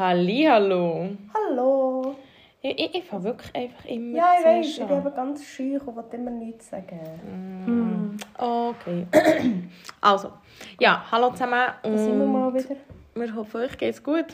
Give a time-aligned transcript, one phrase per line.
[0.00, 1.10] Hallihallo.
[1.34, 2.16] Hallo.
[2.62, 5.78] Ich, ich, ich fange wirklich einfach immer Ja, ich weiß, ich bin eben ganz scheu
[5.84, 8.18] und will immer nichts sagen.
[8.38, 9.06] Okay.
[10.00, 10.32] Also,
[10.78, 11.68] ja, hallo zusammen.
[11.82, 12.76] Da sind wir Und mal wieder.
[13.14, 14.24] wir hoffen, euch geht's gut.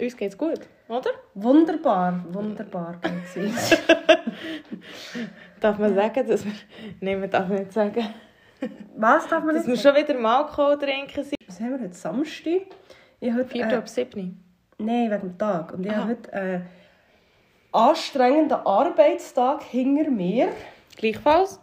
[0.00, 1.10] Uns geht's gut, oder?
[1.34, 3.76] Wunderbar, wunderbar geht's uns.
[5.60, 6.52] Darf man sagen, dass wir...
[7.02, 8.06] Nein, man darf nicht sagen.
[8.96, 11.36] Was darf man Dass nicht wir schon wieder mal Alkohol trinken sind.
[11.46, 11.92] Was haben wir heute?
[11.92, 12.62] Samstag?
[13.20, 13.66] Ich habe heute, 4.
[13.66, 14.43] äh, ab 7.
[14.78, 15.72] Nein, wegen dem Tag.
[15.72, 16.00] Und ich Aha.
[16.00, 16.66] habe heute einen
[17.72, 20.48] anstrengenden Arbeitstag hinter mir.
[20.96, 21.60] Gleichfalls.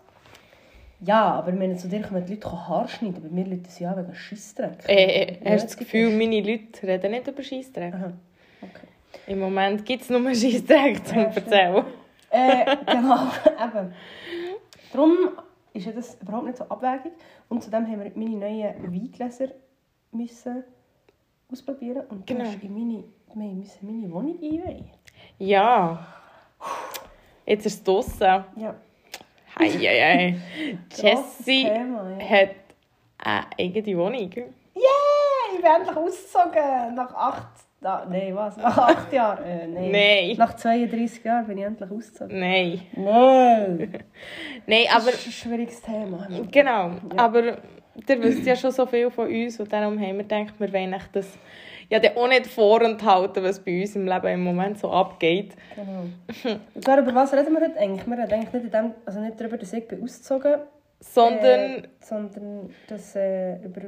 [1.04, 4.14] Ja, aber wenn zu dir kommen die Leute Haare schneiden, bei mir Leute an wegen
[4.16, 4.88] Scheissdreck.
[4.88, 7.94] Äh, Ja, hast du das Gefühl, meine Leute reden nicht über Scheissdreck?
[8.62, 8.88] Okay.
[9.28, 11.24] Im Moment gibt es nur Scheissdreck zum Ja.
[11.24, 11.86] Erzählen.
[12.30, 13.18] Äh, genau,
[13.66, 13.94] eben.
[14.94, 15.18] Darum
[15.74, 17.14] ist ja das überhaupt nicht so abwägig.
[17.50, 19.48] Und zudem haben wir meine neuen Weingläser
[20.12, 20.64] müssen
[21.52, 22.04] ausprobieren.
[22.10, 22.50] Und du Genau.
[22.50, 24.90] hast in meine, wir müssen meine Wohnung einweihen.
[25.38, 26.06] Ja.
[27.46, 28.44] Jetzt ist es draussen.
[28.56, 28.76] Ja,
[29.60, 30.78] Hei, hei, hei.
[30.96, 32.26] Jessie Thema, ja.
[32.30, 32.50] hat
[33.18, 34.32] eine eigene Wohnung.
[34.32, 36.96] Yeah, ich bin endlich ausgezogen.
[36.96, 37.48] Nach acht...
[37.84, 38.58] Nein, was?
[38.58, 39.44] Nach acht Jahren?
[39.44, 39.92] Äh, nein.
[39.92, 40.36] Nein.
[40.38, 42.40] Nach 32 Jahren bin ich endlich ausgezogen.
[42.40, 42.82] Nein.
[42.94, 44.04] Nein.
[44.68, 45.06] Nein, Aber...
[45.06, 46.28] Das ist ein schwieriges Thema.
[46.52, 46.92] genau.
[47.18, 47.58] Aber
[47.96, 50.94] ihr wisst ja schon so viel von uns und darum haben wir gedacht, wir wollen
[50.94, 51.38] euch das
[51.90, 55.56] ja dann auch nicht vorenthalten, was bei uns im Leben im Moment so abgeht.
[55.76, 56.06] Genau.
[56.74, 58.08] Und zwar, über was reden wir heute eigentlich?
[58.08, 60.62] Wir reden eigentlich nicht, in dem, also nicht darüber, dass ich bin ausgezogen
[61.02, 63.82] Sondern, äh, sondern dass, äh, über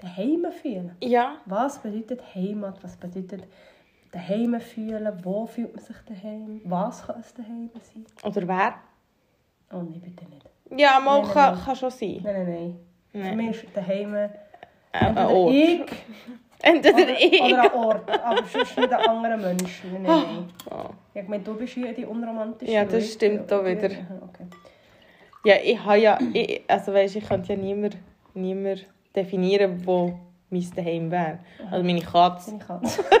[0.00, 0.96] daheim fühlen.
[1.02, 2.78] ja, Was bedeutet Heimat?
[2.82, 3.44] Was bedeutet
[4.12, 5.08] daheim fühlen?
[5.22, 6.60] Wo fühlt man sich daheim?
[6.64, 8.04] Was kann es daheim sein?
[8.22, 8.74] oder wer?
[9.72, 10.46] Oh nein, bitte nicht.
[10.78, 11.64] Ja, mal Nein, nein, kann, nein.
[11.64, 12.20] kann schon sein.
[12.22, 12.76] Nein, nein, nein.
[13.12, 13.36] Für Nein.
[13.36, 14.30] mich ist daheim Ein
[14.92, 15.54] entweder Ort.
[15.54, 15.80] ich
[16.60, 17.40] Entweder oder, ich.
[17.42, 19.82] oder ein Ort, aber sonst nicht ein anderer Mensch.
[19.92, 20.48] Nein, nein.
[20.70, 20.90] Oh.
[21.14, 22.72] Ich meine, du bist hier die unromantische.
[22.72, 23.86] Ja, das stimmt auch wieder.
[23.86, 24.46] Okay.
[25.44, 27.96] Ja, ich habe ja, ich, also weißt, ich könnte ja niemand,
[28.34, 30.18] niemand definieren, wo
[30.50, 31.38] mein Daheim wäre.
[31.70, 32.50] Also meine Katze.
[32.50, 33.04] Seine Katze.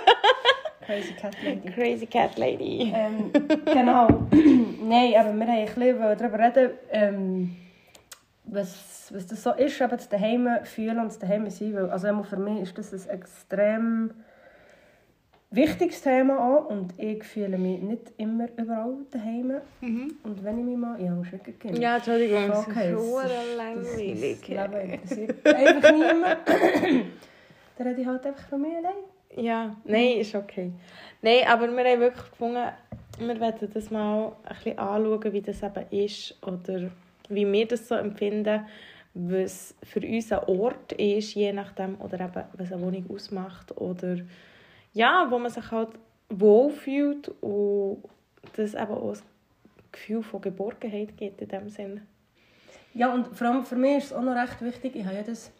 [0.88, 1.70] Crazy Cat Lady.
[1.70, 2.92] Crazy Cat Lady.
[2.94, 3.30] Ähm,
[3.66, 4.08] genau.
[4.82, 7.56] Nein, aber wir haben ein bisschen darüber reden, ähm,
[8.50, 11.74] was, was das so ist, eben das Daheim fühlen und das Daheim sein.
[11.74, 14.10] Weil, also für mich ist das ein extrem
[15.50, 19.54] wichtiges Thema auch und ich fühle mich nicht immer überall daheim.
[19.80, 21.00] Und wenn ich mich mal...
[21.00, 21.76] Ja, muss wirklich gehen.
[21.80, 24.40] Ja, Entschuldigung, das Okay, so das ist- langweilig.
[24.40, 26.38] Das, das Leben interessiert einfach niemand.
[27.78, 28.94] Dann rede ich halt einfach von mir allein.
[29.44, 30.72] Ja, nein, ist okay.
[31.22, 32.64] Nein, aber wir haben wirklich gefunden,
[33.20, 36.90] wir werden das mal ein bisschen anschauen, wie das eben ist oder
[37.28, 38.66] wie wir das so empfinden,
[39.14, 44.18] was für uns ein Ort ist, je nachdem, oder eben, was eine Wohnung ausmacht oder
[44.92, 45.90] ja, wo man sich halt
[46.28, 48.02] wohlfühlt und
[48.56, 49.20] das eben auch ein
[49.92, 52.02] Gefühl von Geborgenheit gibt in dem Sinn.
[52.94, 55.22] Ja, und vor allem für mich ist es auch noch recht wichtig, ich habe ja
[55.22, 55.50] das,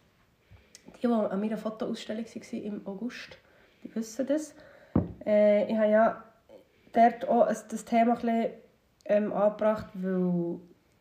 [1.01, 3.37] die, die an meiner Fotoausstellung waren im August,
[3.83, 4.55] die wissen das.
[5.25, 6.23] Äh, ich habe ja
[6.91, 8.51] dort auch das Thema ein bisschen,
[9.05, 10.59] ähm, angebracht, weil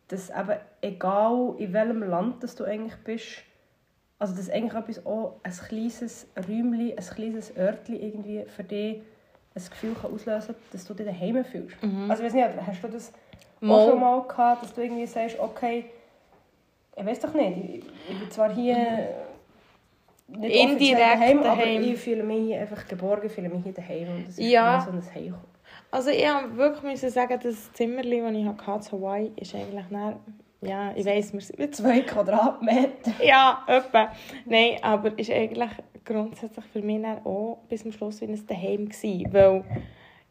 [0.08, 3.26] das eben, egal in welchem Land dass du eigentlich bist,
[4.18, 9.02] also dass eigentlich etwas auch ein kleines Räumchen, ein kleines Örtchen irgendwie für dich
[9.54, 11.76] ein Gefühl kann auslösen kann, dass du dich daheim fühlst.
[12.08, 13.12] Also ich weiß nicht, hast du das
[13.60, 13.74] Mal.
[13.74, 15.86] auch schon mal gehabt, dass du irgendwie sagst, okay,
[16.96, 18.76] ich weiß doch nicht, ich, ich bin zwar hier
[20.28, 21.58] nicht offiziell Indirekt daheim, daheim.
[21.58, 24.80] aber ich fühle mich hier einfach geborgen, fühle mich hier daheim und das ist Ja.
[24.84, 25.34] so ein Heim.
[25.90, 30.16] Also ich wirklich müssen sagen, das Zimmerli, das ich hatte in Hawaii, ist eigentlich dann,
[30.60, 33.12] ja, ich weiss, wir sind Zwei Quadratmeter.
[33.24, 34.12] Ja, etwa.
[34.44, 35.70] Nein, aber ist eigentlich
[36.04, 39.32] grundsätzlich für mich auch bis zum Schluss wie ein Daheim gewesen.
[39.32, 39.64] Weil,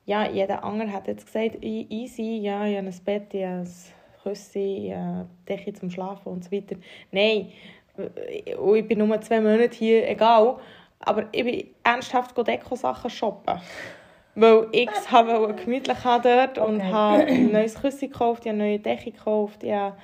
[0.06, 3.62] ja, jeder andere hat jetzt gesagt, e- easy, ja, ich habe ein Bett, ich habe
[3.62, 3.74] ein
[4.22, 6.76] Küsse, ich habe Decke zum Schlafen und so weiter.
[7.12, 7.52] Nein,
[8.60, 10.58] und ich bin nur zwei Monate hier, egal.
[11.00, 13.60] Aber ich bin ernsthaft Deko-Sachen shoppen.
[14.40, 16.92] Weil ich es habe gemütlich haben dort und Okay.
[16.92, 19.98] habe ein neues Küsse gekauft, ich habe eine neue Decke gekauft, ich habe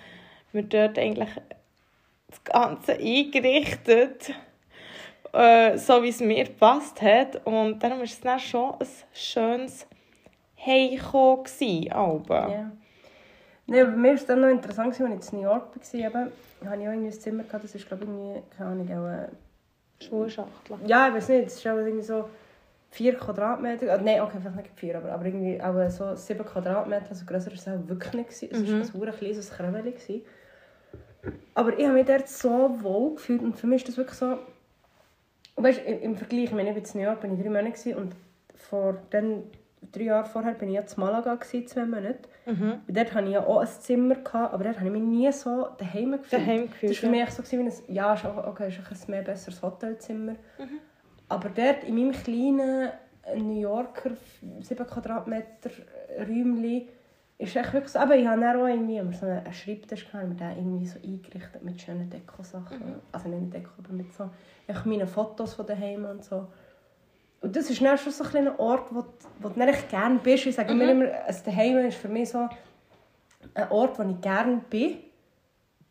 [0.53, 1.30] mir dort eigentlich
[2.27, 4.33] das Ganze eingerichtet,
[5.33, 7.45] äh, so wie es mir gepasst hat.
[7.45, 9.85] Und darum war es dann schon ein schönes
[10.65, 12.25] Heimkommen.
[12.30, 12.71] Ja.
[13.68, 16.13] Nee, bei mir war es dann noch interessant, als ich in New York war, eben,
[16.13, 16.31] habe
[16.81, 20.77] ich auch irgendwie ein Zimmer gehabt, das ist glaube ich irgendwie, keine Ahnung, auch, Schulschachtel.
[20.88, 22.25] ja, ich weiß nicht, es ist irgendwie so
[22.94, 27.10] vier Quadratmeter, äh, nein, okay, vielleicht nicht vier, aber, aber irgendwie auch so sieben Quadratmeter,
[27.10, 28.50] also grösser war es auch wirklich nicht, gewesen.
[28.51, 28.81] es war Mhm.
[28.81, 29.51] ein verdammt kleines
[30.00, 30.22] gewesen.
[31.56, 34.38] Aber ich habe mich dort so wohl gefühlt und für mich ist das wirklich so,
[35.56, 38.13] weißt, im, Vergleich, ich meine, ich war in New York, bin ich drei Monate und
[38.56, 39.44] vor dann,
[39.92, 42.19] drei Jahren vorher bin ich ja zu Malaga, gewesen, zwei Monate.
[42.45, 42.74] Mhm.
[42.88, 45.31] Und dort hatte ich ja auch ein Zimmer, gehabt, aber dort habe ich mich nie
[45.31, 46.34] so daheim gefühlt.
[46.34, 49.12] Daheim gefühlt, Das war für mich so, wie ein, ja, ist auch- okay, ist ein
[49.12, 50.36] mehr besseres Hotelzimmer.
[51.29, 52.89] Aber dort in meinem kleinen
[53.37, 54.11] New Yorker
[54.61, 55.69] 7 Quadratmeter
[56.19, 56.87] Räumchen
[57.37, 60.85] ist echt wirklich so, aber ich habe auch irgendwie so einen Schreibtisch gehabt, den irgendwie
[60.85, 62.95] so eingerichtet mit schönen Dekosachen.
[63.11, 64.29] Also nicht Deko, aber mit so
[64.67, 66.47] echt meine Fotos von daheim und so.
[67.41, 69.07] Und das ist dann schon so ein Ort, wo, du-
[69.41, 70.45] wo du echt gerne bist.
[70.45, 72.47] Ich sage mir immer, ein Daheim ist für mich so
[73.55, 74.97] ein Ort, wo ich gerne bin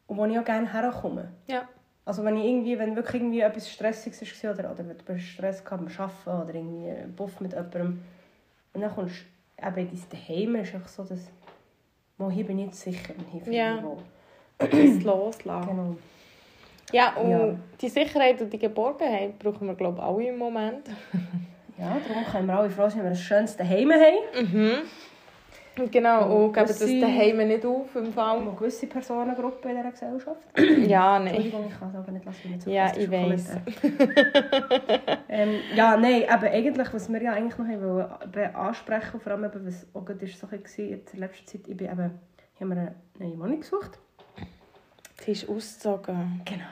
[0.06, 1.28] und wo ich auch gerne herkomme.
[1.48, 1.68] Ja.
[2.04, 5.64] Also wenn ich irgendwie, wenn wirklich irgendwie etwas Stressiges war oder, oder du hast Stress
[5.64, 8.02] gehabt beim Arbeiten oder irgendwie einen Buff mit jemandem
[8.74, 9.14] und dann kommst
[9.56, 11.20] du eben in dein Daheim, ist einfach so, dass
[12.18, 13.74] «Mo, hier bin ich jetzt sicher und hier Ja.
[13.76, 13.98] mich wohl».
[14.58, 15.68] Das Loslassen.
[15.68, 15.96] Genau.
[16.92, 17.54] Ja, und Ja.
[17.80, 20.88] die Sicherheit und die Geborgenheit brauchen wir, glaube ich, alle im Moment.
[21.78, 24.44] Ja, darum können wir alle froh sein, wenn wir ein schönes Daheim haben.
[24.44, 24.72] Mhm.
[25.78, 28.38] Und Genau, und geben das daheim nicht auf im Und Fall.
[28.40, 30.40] eine gewisse Personengruppe in dieser Gesellschaft.
[30.86, 31.28] Ja, nein.
[31.28, 33.50] Entschuldigung, ich kann es aber nicht lassen, wenn ich zu Ja, ich weiss.
[35.28, 39.32] ähm, ja, nein, aber eigentlich, was wir ja eigentlich noch haben wollen, be- ansprechen, vor
[39.32, 42.10] allem eben, was auch gerade so war in der letzten Zeit, ich bin eben,
[42.54, 43.98] ich habe mir eine neue Wohnung gesucht.
[45.24, 46.42] Sie ist ausgezogen.
[46.44, 46.64] Genau.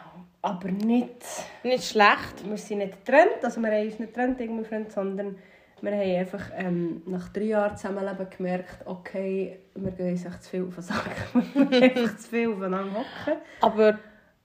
[0.43, 1.23] Aber nicht,
[1.62, 2.49] Nicht schlecht.
[2.49, 5.37] wir sind nicht getrennt, also wir haben uns nicht getrennt, irgendwie Freund, sondern
[5.82, 10.50] wir haben einfach ähm, nach drei Jahren Zusammenleben gemerkt, okay, wir gehen uns echt zu
[10.50, 11.17] viel auf den Sack.
[11.55, 13.41] wir einfach zu viel aufeinander hocken.
[13.61, 13.99] Aber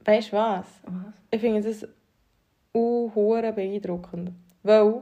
[0.04, 0.66] weißt du was?
[0.84, 1.14] Was?
[1.32, 1.88] Ich finde das
[2.72, 4.32] unhure beeindruckend.
[4.64, 5.02] Weil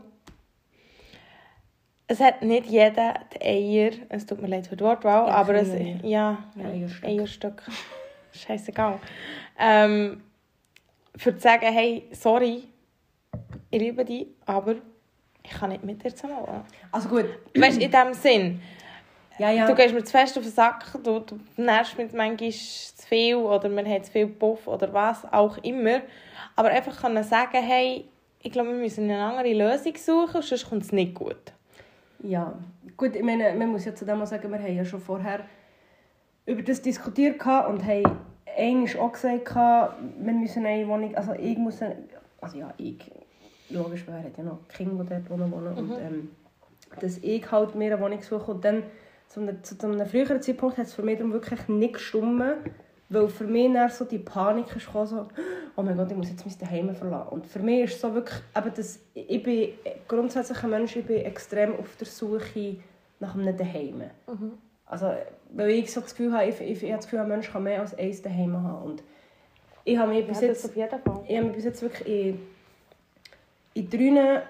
[2.08, 5.56] es hat nicht jeder die Eier, es tut mir leid für die Wortwahl, Ja, aber
[5.56, 6.00] es, Eier.
[6.04, 7.06] ja, Ja, Eierstück.
[7.10, 7.64] Eierstück.
[8.34, 9.00] Scheißegal.
[9.58, 10.22] Ähm,
[11.16, 12.64] für zu sagen, hey, sorry,
[13.70, 14.76] ich liebe dich, aber
[15.44, 16.64] ich kann nicht mit dir zusammen wohnen.
[16.92, 17.26] Also gut,
[17.56, 18.62] Weißt du, in dem Sinn,
[19.38, 19.68] ja, ja.
[19.68, 23.36] du gehst mir zu fest auf den Sack, du, du nervst mich manchmal zu viel
[23.36, 26.02] oder man hat zu viel Puff oder was auch immer.
[26.56, 28.06] Aber einfach können sagen, hey,
[28.42, 31.54] ich glaube, wir müssen eine andere Lösung suchen, sonst kommt es nicht gut.
[32.20, 32.54] Ja,
[32.96, 35.42] gut, ich meine, man muss ja zu dem auch sagen, wir haben ja schon vorher
[36.46, 38.04] über das diskutiert und haben
[38.58, 41.98] eigentlich auch gesagt, wir müssen eine Wohnung, also ich muss, eine,
[42.40, 43.00] also ja, ich,
[43.70, 46.30] logisch, weil er hat ja noch Kinder, die dort wohnen, wohnen und ähm,
[47.00, 48.84] dass ich halt mir eine Wohnung suche und dann
[49.28, 52.44] zu einem, zu einem früheren Zeitpunkt hat es für mich darum wirklich nicht gestimmt,
[53.10, 55.28] weil für mich dann so die Panik ist gekommen, so,
[55.76, 57.30] oh mein Gott, ich muss jetzt mein Daheim verlassen.
[57.30, 59.70] Und für mich ist so wirklich, eben das, ich bin
[60.08, 62.78] grundsätzlich ein Mensch, ich bin extrem auf der Suche
[63.20, 64.04] nach einem Daheim.
[64.86, 65.12] Also,
[65.52, 67.64] weil ich so das Gefühl habe, ich, ich, ich habe das Gefühl, ein Mensch kann
[67.64, 68.84] mehr als eins Daheim haben.
[68.84, 69.04] Und
[69.84, 70.76] ich habe mich bis Ja, jetzt
[71.28, 72.40] ich habe mich bis jetzt wirklich in,
[73.74, 74.42] in drei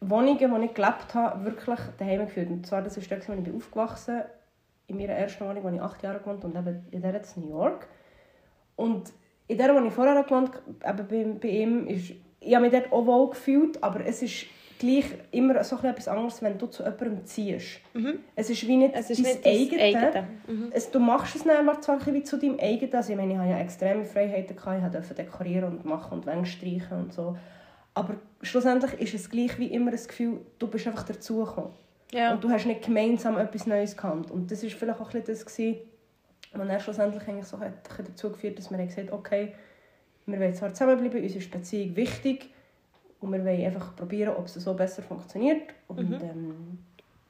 [0.00, 2.50] Wohnungen, wo ich gelebt habe, wirklich daheim gefühlt.
[2.50, 4.22] Und zwar, das ist dort, wo ich bin aufgewachsen
[4.86, 7.48] in meiner ersten Wohnung, wo ich acht Jahre gewohnt und eben in der in New
[7.48, 7.88] York.
[8.76, 9.12] Und
[9.46, 10.50] in der, wo ich vorher gewohnt
[10.82, 14.22] habe, eben bei, bei ihm, ist, ich habe mich dort auch wohl gefühlt, aber es
[14.22, 14.46] ist
[14.78, 17.80] gleich immer so etwas anderes, wenn du zu jemandem ziehst.
[18.36, 19.82] Es ist wie nicht Es ist dein nicht eigene.
[19.82, 20.26] eigene.
[20.46, 20.70] Mhm.
[20.72, 22.94] Es, du machst es dann zwar wie zu deinem eigenen.
[22.94, 24.56] Also ich meine, ich hatte ja extreme Freiheiten.
[24.56, 24.84] Gehabt.
[24.84, 27.36] Ich durfte dekorieren und machen und Wände streichen und so.
[27.94, 31.70] Aber schlussendlich ist es gleich wie immer das Gefühl, du bist einfach dazugekommen.
[32.12, 32.32] Ja.
[32.32, 34.30] Und du hast nicht gemeinsam etwas Neues gehabt.
[34.30, 35.78] Und das war vielleicht auch ein bisschen das, gewesen,
[36.52, 39.54] was dann schlussendlich eigentlich so hat, dazu geführt dass wir haben gesagt okay,
[40.26, 42.50] wir wollen zwar zusammenbleiben, uns ist Beziehung wichtig
[43.20, 45.74] und wir wollen einfach probieren, ob es so besser funktioniert.
[45.88, 46.78] Und ähm,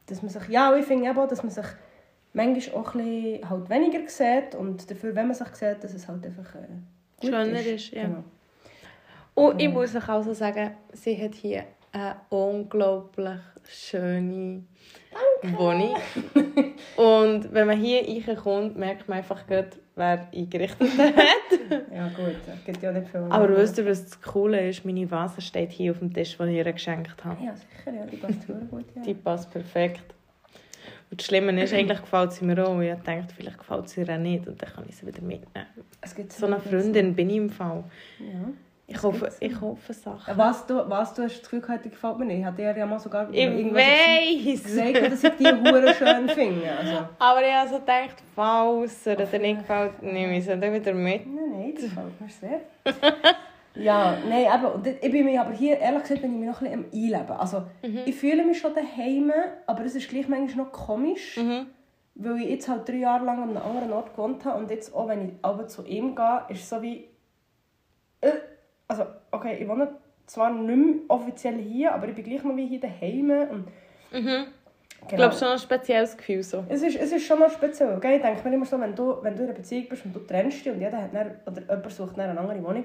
[0.06, 1.66] dass man sich, ja, ich finde eben dass man sich
[2.34, 6.06] manchmal auch ein bisschen halt weniger sieht und dafür, wenn man sich sieht, dass es
[6.06, 6.68] halt einfach äh,
[7.20, 7.66] gut Schöner ist.
[7.66, 8.04] ist, ja.
[8.04, 8.24] Genau.
[9.34, 14.64] Und ich muss euch also sagen, sie hat hier eine unglaublich schöne
[15.42, 15.96] Wohnung.
[16.96, 21.14] Und wenn man hier reinkommt, merkt man einfach gerade, wer eingerichtet hat.
[21.94, 23.20] Ja gut, es gibt ja nicht viel.
[23.30, 24.84] Aber wisst ihr, was das Coole ist?
[24.84, 27.42] Meine Vase steht hier auf dem Tisch, den ich ihr geschenkt habe.
[27.42, 28.84] Ja, sicher, ja, die passt sehr gut.
[28.94, 29.02] Ja.
[29.02, 30.02] Die passt perfekt.
[31.10, 32.78] Und das Schlimme ist, eigentlich gefällt sie mir auch.
[32.80, 34.46] Ich dachte, vielleicht gefällt sie ihr auch nicht.
[34.46, 35.66] Und dann kann ich sie wieder mitnehmen.
[36.28, 37.84] So eine Freundin bin ich im Fall.
[38.18, 38.52] Ja.
[38.86, 40.36] Ich hoffe, ich hoffe Sachen.
[40.36, 42.40] Was du, was du hast das Gefühl gehabt, gefällt mir nicht.
[42.40, 43.82] Ich hatte ja mal sogar Ich irgendwas
[44.62, 46.70] gesagt, dass ich die Hure schön finde.
[46.70, 47.08] Also.
[47.18, 51.26] Aber ich habe so gedacht, falls er dir nicht gefällt, ich sie dann wieder mit.
[51.26, 52.60] Nein, nein, das gefällt mir sehr.
[53.82, 56.82] ja, nein, und ich bin mir aber hier, ehrlich gesagt, bin ich mich noch ein
[56.92, 57.36] bisschen am Einleben.
[57.40, 57.62] Also,
[58.04, 59.32] ich fühle mich schon daheim,
[59.66, 61.68] aber es ist gleich manchmal noch komisch, Mhm.
[62.16, 64.94] weil ich jetzt halt drei Jahre lang an einem anderen Ort gewohnt habe und jetzt
[64.94, 67.08] auch, wenn ich aber zu ihm gehe, ist es so wie...
[68.20, 68.32] Äh,
[68.88, 69.88] also, okay, ich wohne
[70.26, 73.30] zwar nicht mehr offiziell hier, aber ich bin gleich noch wie hier daheim.
[73.50, 73.68] Und
[74.14, 74.46] Mhm.
[75.06, 76.64] Ich glaube, schon ein spezielles Gefühl so.
[76.68, 77.98] Es ist, es ist schon noch speziell.
[78.00, 78.16] Gell?
[78.16, 80.20] Ich denke mir immer so, wenn du, wenn du in einer Beziehung bist und du
[80.20, 82.84] trennst dich und jeder hat dann, oder jemand sucht dann eine andere Wohnung,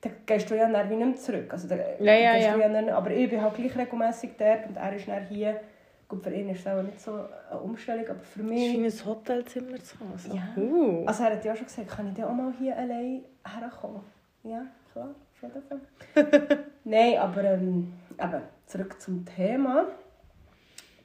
[0.00, 1.52] dann gehst du ja dann wie nicht mehr zurück.
[1.52, 2.54] Also, dann Ja, ja, ja.
[2.54, 5.60] Du ja dann, aber ich bin halt gleich regelmässig dort und er ist dann hier.
[6.08, 7.12] Gut, für ihn ist es auch nicht so
[7.50, 8.72] eine Umstellung, aber für Es mich...
[8.72, 10.18] scheint ein Hotelzimmer zu haben.
[10.18, 10.34] So.
[10.34, 10.42] Ja.
[10.56, 11.04] Uh.
[11.06, 14.00] Also er hat ja auch schon gesagt, kann ich dann auch mal hier allein herkommen?
[14.42, 14.62] Ja,
[15.00, 16.58] auf jeden Fall.
[16.84, 19.86] Nein, aber ähm, eben, zurück zum Thema.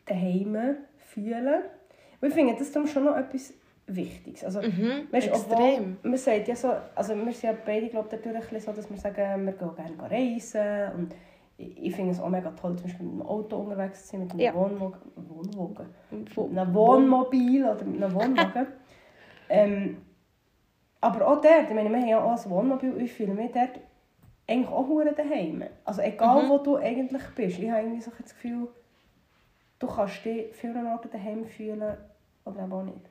[0.06, 0.58] Daheim
[0.98, 1.62] fühlen.
[2.22, 3.54] Und ich finde, das ist darum schon noch etwas
[3.88, 4.44] Wichtiges.
[4.44, 5.98] Also, Mhm, weißt, extrem.
[6.04, 8.10] Man sagt ja so, also wir sind ja beide glaub,
[8.50, 11.16] bisschen so, dass wir sagen, wir gehen gerne reisen und
[11.60, 14.32] ich, finde es auch mega toll, zum Beispiel mit dem Auto unterwegs zu sein, mit
[14.32, 14.54] einem Ja.
[14.54, 15.88] Wohnwagen, Wohnwagen,
[16.36, 18.68] Wo- mit einem Wohnmobil oder mit einem Wohnwagen.
[19.50, 19.98] ähm,
[21.02, 23.80] aber auch dort, ich meine, wir haben ja auch ein Wohnmobil, ich fühle mich dort
[24.48, 25.64] eigentlich auch hure daheim.
[25.86, 26.50] Also egal, Mhm.
[26.50, 28.68] wo du eigentlich bist, ich habe irgendwie so das Gefühl,
[29.80, 31.98] du kannst dich vielen Orten daheim fühlen
[32.46, 33.02] oder auch nicht.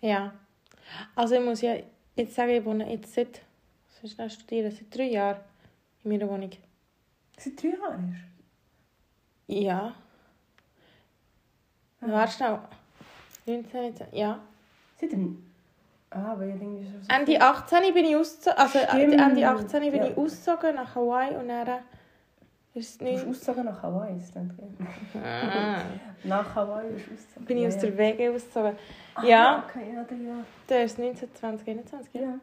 [0.00, 0.32] Ja.
[1.14, 1.74] Also ich muss ja
[2.14, 3.40] jetzt sagen, ich wohne jetzt seit,
[4.02, 5.38] was ist studieren, seit drei Jahren
[6.04, 6.50] in meiner Wohnung.
[7.36, 8.16] Seit drei Jahren
[9.46, 9.94] Ja.
[12.00, 12.06] Ah.
[12.06, 12.58] Warte schnell.
[13.46, 14.38] 19, 19, ja.
[15.00, 15.50] Seit dem...
[16.14, 17.12] Ah, weil ich irgendwie so...
[17.14, 19.20] Ende 18 bin ich ausgezogen, also Stimmt.
[19.20, 20.06] Ende 18 bin Ja.
[20.08, 21.80] ich ausgezogen nach Hawaii und dann ist
[22.74, 24.50] Du bist nicht, ausgezogen nach Hawaii, ist nicht?
[25.24, 25.78] ah,
[26.24, 27.44] Nach Hawaii bist du ausgezogen.
[27.46, 28.76] bin ich aus der WG ausgezogen.
[29.14, 30.34] Ah, Ja, okay, ja, der ja.
[30.68, 32.34] der ist 19, 20, 21, ja.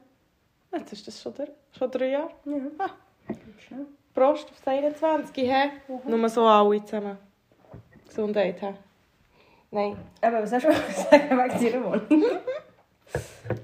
[0.73, 1.47] Jetzt ist das schon, der,
[1.77, 2.29] schon drei Jahre.
[2.45, 2.55] ja.
[2.77, 2.89] Ah.
[4.13, 5.69] Prost auf das 21, hä?
[6.05, 7.17] Nur so alle zusammen.
[8.05, 8.73] Gesundheit, hä?
[9.71, 9.95] Nein.
[10.21, 10.71] Aber was hast du
[11.09, 12.23] sagen wegen deiner Wohnung?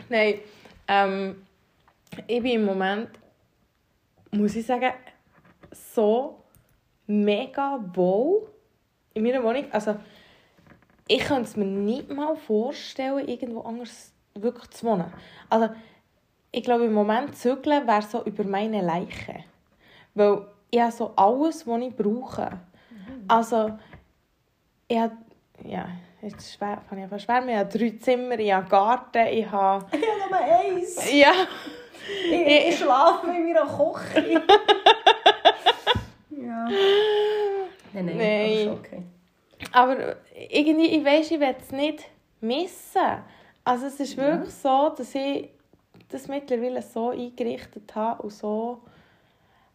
[0.10, 0.40] Nein.
[0.88, 1.44] Ähm,
[2.28, 3.10] ich bin im Moment,
[4.32, 4.92] muss ich sagen,
[5.72, 6.44] so
[7.06, 8.48] mega wohl
[9.14, 9.66] in meiner Wohnung.
[9.72, 9.96] Also,
[11.08, 15.12] ich könnte es mir nicht mal vorstellen, irgendwo anders wirklich zu wohnen.
[15.50, 15.70] Also,
[16.52, 19.44] ich glaube, im Moment zügeln wäre so über meine Leiche.
[20.14, 22.60] Weil ich habe so alles, was ich brauche.
[23.28, 23.78] Also,
[24.88, 25.18] ich habe,
[25.64, 25.88] ja,
[26.22, 30.02] jetzt schwer, ich einfach schwer, ich habe drei Zimmer, ich habe Garten, ich habe, Ich
[30.08, 31.12] habe nur eins.
[31.14, 31.32] ja,
[32.32, 34.42] Ich, ich schlafe in meiner Küche.
[36.32, 36.68] ja.
[37.94, 38.70] Nein, nein, Nein.
[38.70, 39.04] okay.
[39.72, 40.16] aber
[40.50, 42.04] irgendwie, ich weiss, ich will es nicht
[42.42, 43.02] missen.
[43.64, 44.24] Also es ist Ja.
[44.38, 45.50] wirklich so, dass ich
[46.10, 48.82] das mittlerweile so eingerichtet habe und so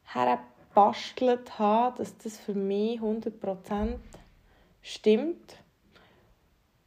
[0.07, 3.97] hergebastelt habe, dass das für mich 100%
[4.83, 5.57] stimmt.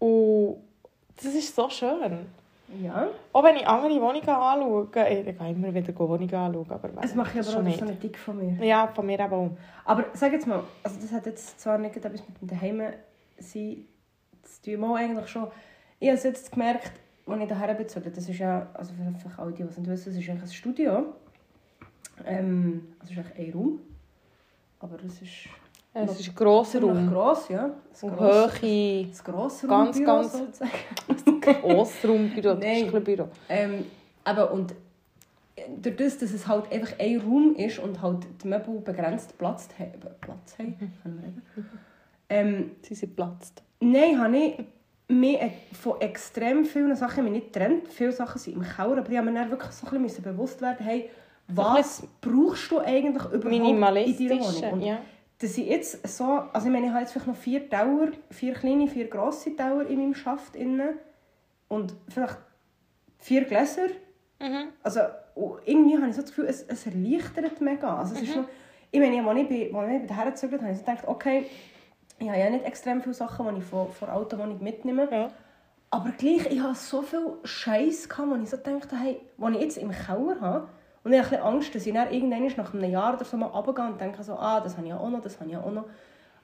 [0.06, 0.58] Und
[1.24, 2.28] das ist so schön.
[2.82, 3.08] Ja.
[3.32, 7.14] Auch wenn ich andere Wohnungen anschaue, ich ich gehe immer wieder Wohnungen anschauen, aber Das
[7.16, 7.80] mache ich aber auch das nicht.
[7.80, 8.66] so ein Dick von mir.
[8.66, 9.52] Ja, von mir eben auch.
[9.86, 12.82] Aber sag jetzt mal, also das hat jetzt zwar nicht etwas mit dem Daheim
[13.38, 13.86] sein
[14.42, 15.48] zu tun, mal eigentlich schon.
[16.00, 16.92] Ich habe es jetzt gemerkt,
[17.28, 20.18] als ich daher bezogen das ist ja, also für, alle, die es nicht wissen, es
[20.18, 21.06] ist eigentlich ein Studio.
[22.26, 23.80] Ähm, also es ist eigentlich ein Raum.
[24.80, 25.50] Aber es ist
[25.98, 27.10] Es ist ein grosser Raum.
[27.10, 27.66] gross, ja.
[27.66, 31.42] Ein gross- hohe ein grosses Ganz, ganz- sozusagen.
[31.42, 32.84] Grossraumbüro, Nein.
[32.84, 33.30] Tischchenbüro.
[33.50, 33.86] Ähm,
[34.24, 34.74] aber und
[35.82, 39.70] durch das, dass es halt einfach ein Raum ist und halt die Möbel begrenzt Platz,
[39.80, 39.86] ha
[40.22, 41.42] Platz haben, wir reden.
[42.30, 43.62] Ähm, Sie sind platzt.
[43.80, 44.64] nein, habe ich
[45.08, 47.88] mich äh, von extrem vielen Sachen mich nicht getrennt.
[47.88, 50.60] Viele Sachen sind im Keller, aber ich habe mir dann wirklich so ein bisschen bewusst
[50.62, 51.10] werden, hey,
[51.48, 54.30] was brauchst du eigentlich überhaupt in deiner Minimalistisch,
[54.62, 54.74] Wohnung?
[54.74, 54.98] Und ja.
[55.46, 58.54] Dass ich jetzt so, also ich meine, ich habe jetzt vielleicht noch vier Tower, vier
[58.54, 60.98] kleine, vier grosse Tower in meinem Schaft innen
[61.68, 62.38] und vielleicht
[63.20, 63.90] vier Gläser.
[64.40, 64.70] Mhm.
[64.82, 65.02] Also
[65.36, 67.96] und irgendwie habe ich so das Gefühl, es, es erleichtert mega.
[67.96, 68.46] Also es ist noch,
[68.90, 71.46] ich meine, als ich bei, als ich bei hergezögert habe, habe ich so gedacht, okay,
[72.18, 75.08] ich habe ja nicht extrem viele Sachen, die ich von, von der Autowohnung mitnehme.
[75.12, 75.30] Ja.
[75.92, 79.78] Aber gleich, ich hatte so viel Scheiß, wo ich so dachte, hey, was ich jetzt
[79.78, 80.70] im Keller habe,
[81.06, 83.86] und ich habe Angst, dass ich dann irgendwann nach einem Jahr oder so mal runtergehe
[83.86, 85.72] und denke so, ah, das habe ich ja auch noch, das habe ich ja auch
[85.72, 85.86] noch.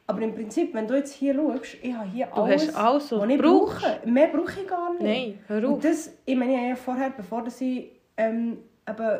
[0.06, 3.27] Aber im Prinzip, wenn du jetzt hier schaust, ich habe hier Du alles, alles, was
[3.30, 3.82] ich brauchst.
[3.82, 4.08] brauche.
[4.10, 5.01] Mehr brauche ich gar nicht.
[5.01, 5.74] Nein, hör auf.
[5.75, 9.20] Und das, ich meine, ich ja vorher, bevor ich ähm, eben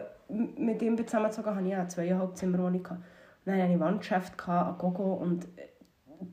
[0.58, 3.02] mit ihm zusammengezogen habe, ich ja zweieinhalb Zimmerwohnung gehabt.
[3.46, 5.70] Und dann hatte ich Wandgeschäft, ein Gogo und äh,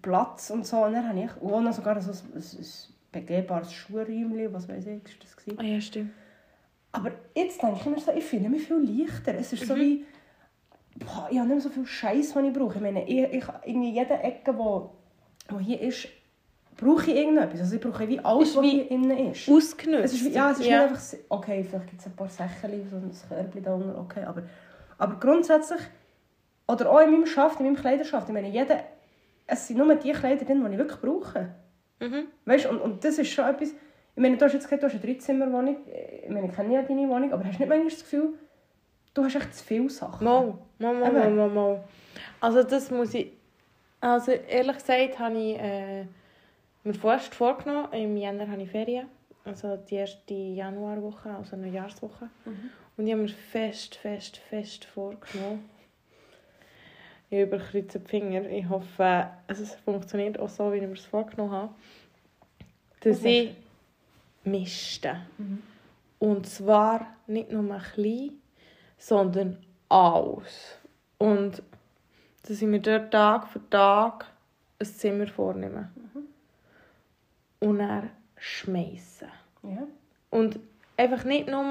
[0.02, 0.84] Platz und so.
[0.84, 2.66] Und dann habe ich auch noch sogar so ein, ein, ein
[3.12, 5.58] begehbares Schuhräumchen, was weiß ich, ist das gewesen.
[5.58, 6.10] Ah ja, stimmt.
[6.92, 9.34] Aber jetzt denke ich mir so, ich fühle mich viel leichter.
[9.34, 9.80] Es ist so Mhm.
[9.80, 10.04] wie,
[10.96, 12.76] boah, ich habe nicht mehr so viel Scheiß, den ich brauche.
[12.76, 14.90] Ich meine, ich, ich, irgendwie jede Ecke, wo,
[15.48, 16.08] wo hier ist,
[16.76, 17.60] brauche ich irgendetwas.
[17.60, 19.48] Also ich brauche wie alles, Ist was wie hier innen ist.
[19.48, 20.04] Ausgenutzt.
[20.06, 20.82] Es ist, wie- ja, es ist ja.
[20.82, 23.96] nicht einfach, so- okay, vielleicht gibt es ein paar Sachen, so ein Körbchen da unten,
[23.96, 24.42] okay, aber,
[24.96, 25.80] aber grundsätzlich
[26.70, 28.28] Oder auch in meinem Schaft, in meinem Kleiderschaft.
[28.28, 28.80] Ich meine, jeder,
[29.46, 31.48] es sind nur die Kleider drin, die ich wirklich brauche.
[32.00, 32.26] Mhm.
[32.44, 33.70] Weißt und, und das ist schon etwas...
[34.18, 35.76] Ich meine, du hast jetzt gesagt, du hast eine Dreizimmerwohnung.
[36.24, 38.30] Ich meine, ich kenne ja deine Wohnung, aber hast du nicht manchmal das Gefühl,
[39.14, 40.24] du hast echt zu viele Sachen?
[40.24, 41.84] Mal, mal, mal, mal, mal, mal.
[42.40, 43.30] Also das muss ich...
[44.00, 46.04] Also ehrlich gesagt habe ich äh,
[46.82, 49.06] mir fast vorgenommen, im Jänner habe ich Ferien.
[49.44, 52.28] Also die erste Januarwoche, also eine Jahreswoche.
[52.96, 55.70] Und ich habe mir fest, fest, fest vorgenommen.
[57.30, 58.50] Ich überkreuze die Finger.
[58.50, 61.74] Ich hoffe, es funktioniert auch so, wie ich mir es vorgenommen habe.
[63.00, 63.54] Dass Was ich
[64.50, 65.16] mischte.
[66.18, 68.32] Und zwar nicht nur ein klein,
[68.98, 70.78] sondern alles.
[71.18, 71.62] Und
[72.42, 74.26] dass ich mir dort Tag für Tag
[74.78, 75.90] ein Zimmer vornehme.
[77.60, 79.28] Und dann schmeißen.
[79.62, 79.86] Ja.
[80.30, 80.58] Und
[80.96, 81.64] einfach nicht nur...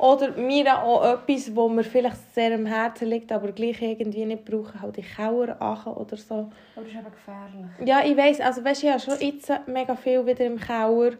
[0.00, 4.44] Oder mir auch etwas, wo mir vielleicht sehr am Herzen liegt, aber gleich irgendwie nicht
[4.44, 6.34] brauchen, halt die Kauer achen oder so.
[6.34, 7.66] Aber das ist eben gefährlich.
[7.84, 11.14] Ja, ich weiss, also weißt, ich habe schon jetzt mega viel wieder im Keller.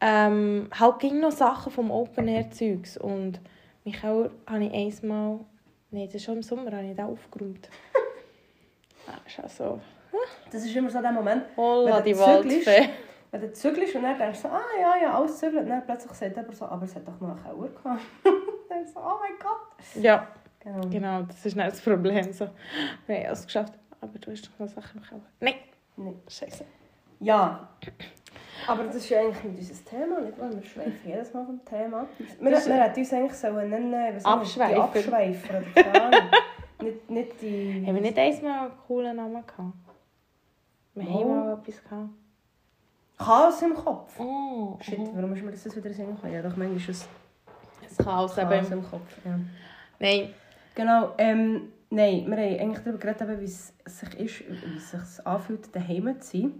[0.00, 3.40] Ähm, halt ging noch Sachen vom Open Air Zeugs und
[3.84, 5.40] mein Keller habe ich einmal,
[5.90, 7.68] nein, das ist schon im Sommer, habe ich den aufgeräumt.
[9.06, 9.80] das ist also,
[10.52, 12.68] Das ist immer so der Moment, holla Wenn die zügelst,
[13.30, 15.64] wenn du zügelst und dann denkst du so, ah ja, ja, alles zügelt.
[15.64, 18.00] Und dann plötzlich sagt jemand so, aber es hat doch noch einen Keller gehabt.
[18.68, 20.02] dann so, oh mein Gott.
[20.02, 20.28] Ja,
[20.60, 20.88] Genau.
[20.88, 22.32] genau, das ist nicht das Problem.
[22.32, 22.48] So,
[23.06, 25.20] wir haben es geschafft, aber du hast doch noch Sachen im Keller.
[25.40, 25.54] Nein,
[25.96, 26.14] Nee.
[26.28, 26.64] scheiße.
[27.20, 27.68] Ja.
[28.66, 30.50] Aber das ist ja eigentlich nicht unser Thema, nicht wahr?
[30.52, 32.06] Wir schweifen jedes Mal vom Thema.
[32.40, 34.74] Wir, Das- wir hätten uns eigentlich sollen nennen wir, Abschweifer.
[34.74, 35.60] Die Abschweifer.
[36.80, 37.84] Nicht, nicht die...
[37.84, 39.72] Haben wir nicht einmal einen coolen Namen gehabt?
[40.94, 41.20] Wir Oh.
[41.20, 42.08] haben mal etwas gehabt.
[43.18, 44.14] Chaos im Kopf.
[44.20, 46.32] Oh, Shit, warum ist mir das wieder in Sinn gekommen?
[46.32, 47.08] Ja, doch, manchmal ist es
[47.90, 48.72] es Chaos eben...
[48.72, 49.12] im Kopf.
[49.24, 49.40] Ja.
[49.98, 50.32] Nein,
[50.76, 55.26] Genau, ähm, nein, wir haben eigentlich darüber geredet, wie es sich ist, wie es sich
[55.26, 56.52] anfühlt, daheim zu sein.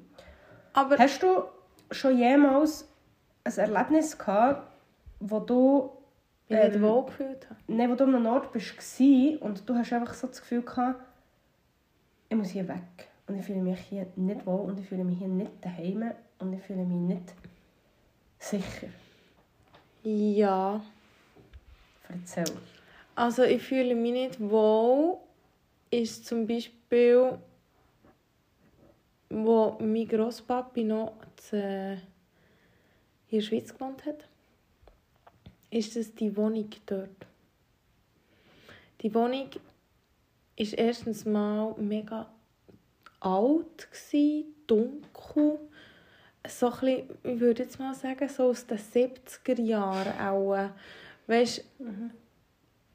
[0.73, 0.99] aber...
[0.99, 1.45] Hast du
[1.91, 2.89] schon jemals
[3.45, 4.71] ein Erlebnis gehabt,
[5.21, 5.91] wo du,
[6.49, 7.61] mich nicht Ähm, wohl gefühlt habe.
[7.67, 10.63] nein, wo du an einem Ort bist gsi und du hast einfach so das Gefühl
[10.63, 11.01] gehabt,
[12.29, 15.19] ich muss hier weg und ich fühle mich hier nicht wohl und ich fühle mich
[15.19, 17.35] hier nicht daheim und ich fühle mich nicht
[18.39, 18.89] sicher.
[20.03, 20.81] Ja.
[22.09, 22.45] Erzähl.
[23.15, 25.19] Also ich fühle mich nicht wohl,
[25.91, 27.39] ist zum Beispiel,
[29.29, 31.13] wo mein Grosspapi noch
[31.53, 32.01] äh, in
[33.31, 34.27] der Schweiz gewohnt hat,
[35.71, 37.27] ist das die Wohnung dort.
[39.03, 39.51] Die Wohnung
[40.57, 42.29] ist erstens mal mega
[43.21, 45.59] alt, gsi, dunkel,
[46.47, 50.55] so ein bisschen, ich würde jetzt mal sagen, so aus den 70er Jahren auch.
[50.55, 50.69] äh,
[51.27, 51.63] Weißt,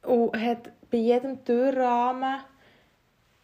[0.03, 2.41] und hat bei jedem Türrahmen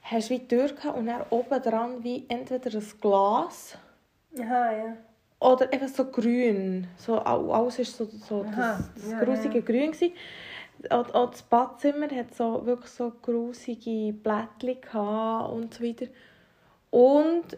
[0.01, 3.77] hast du wie Tür gehabt und dann oben dran wie entweder ein Glas
[4.37, 4.97] Aha, ja.
[5.39, 6.87] oder einfach so grün.
[6.97, 9.65] So, alles war so, so Aha, das, das ja, grusige ja.
[9.65, 9.91] Grün.
[9.91, 10.13] Gewesen.
[10.89, 15.01] Auch, auch das Badzimmer hat so, wirklich so grusige Blättchen
[15.51, 16.07] und so weiter.
[16.89, 17.57] Und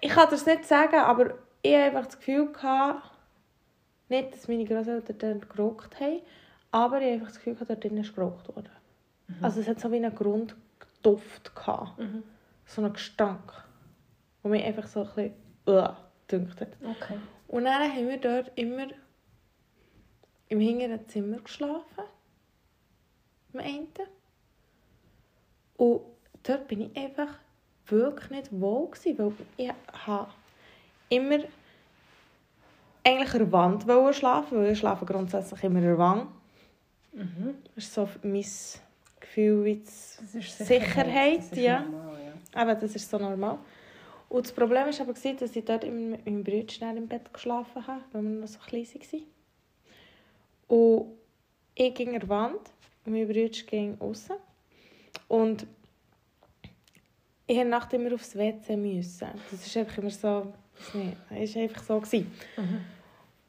[0.00, 3.10] ich kann das nicht sagen, aber ich hatte einfach das Gefühl, gehabt,
[4.08, 6.20] nicht, dass meine Großeltern dann geraucht haben,
[6.70, 8.70] aber ich hatte einfach das Gefühl, gehabt, dort drinnen ist geraucht worden.
[9.40, 11.98] Also es hat so wie einen Grundduft gehabt.
[11.98, 12.22] Mhm.
[12.66, 13.64] So einen Gestank.
[14.44, 15.32] Der mich einfach so ein bisschen
[15.66, 15.88] uh,
[16.26, 16.68] gedünkt hat.
[16.82, 17.18] Okay.
[17.48, 18.86] Und dann haben wir dort immer
[20.48, 22.04] im hinteren Zimmer geschlafen.
[23.52, 23.88] Im einen.
[25.76, 26.02] Und
[26.42, 27.38] dort bin ich einfach
[27.86, 29.72] wirklich nicht wohl gewesen, weil ich
[30.06, 30.30] habe
[31.08, 31.38] immer
[33.02, 36.28] eigentlich an der Wand schlafen, weil ich schlafe grundsätzlich immer an der Wand.
[37.12, 37.56] Mhm.
[37.74, 38.44] Das ist so mein
[39.20, 41.80] Gefühl wie ist Sicherheit, das ist ja.
[41.80, 42.60] Normal, ja.
[42.60, 43.58] Aber das ist so normal.
[44.34, 47.86] Und das Problem war aber, dass ich dort mit meinem Bruder schnell im Bett geschlafen
[47.86, 49.22] habe, weil wir noch so klein waren.
[50.66, 51.18] Und
[51.76, 52.60] ich ging an die Wand
[53.06, 54.26] und mein Bruder ging raus.
[55.28, 55.64] Und
[57.46, 58.76] ich musste nachts immer aufs WC.
[58.76, 59.28] Müssen.
[59.52, 62.00] Das ist einfach immer so, weiß nicht, das war einfach so.
[62.00, 62.32] Gewesen.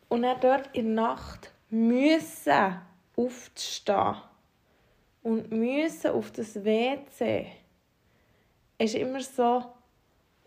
[0.08, 2.80] Und dann dort in der Nacht müssen
[3.16, 4.18] aufzustehen
[5.24, 7.48] und müssen auf das WC
[8.78, 9.64] ist immer so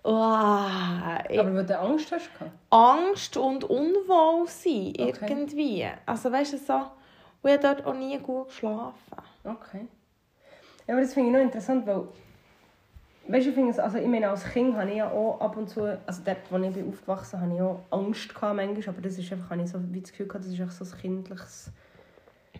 [0.04, 2.30] ich- Aber weil du Angst hast?
[2.70, 5.26] Angst und Unwohlsein Okay.
[5.28, 5.86] irgendwie.
[6.06, 8.94] Also weißt du so, und ich habe dort auch nie gut geschlafen.
[9.44, 9.86] Okay.
[10.86, 12.04] Ja, aber das finde ich noch interessant, weil
[13.28, 15.56] weißt du, ich finde es, also ich meine, als Kind habe ich ja auch ab
[15.56, 18.88] und zu, also dort, wo ich bin aufgewachsen bin, habe ich auch Angst gehabt manchmal,
[18.94, 20.84] aber das ist einfach, habe ich so wie das Gefühl gehabt, das ist einfach so
[20.84, 21.70] ein kindliches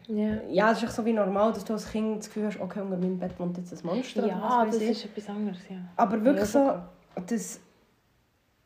[0.08, 0.34] Ja.
[0.50, 2.96] Ja, es ist so wie normal, dass du als Kind das Gefühl hast, okay, unter
[2.98, 4.26] meinem Bett wohnt jetzt ein Monster.
[4.26, 5.76] Ja, das ist etwas anderes, ja.
[5.96, 6.74] Aber wirklich Ja, so
[7.26, 7.60] das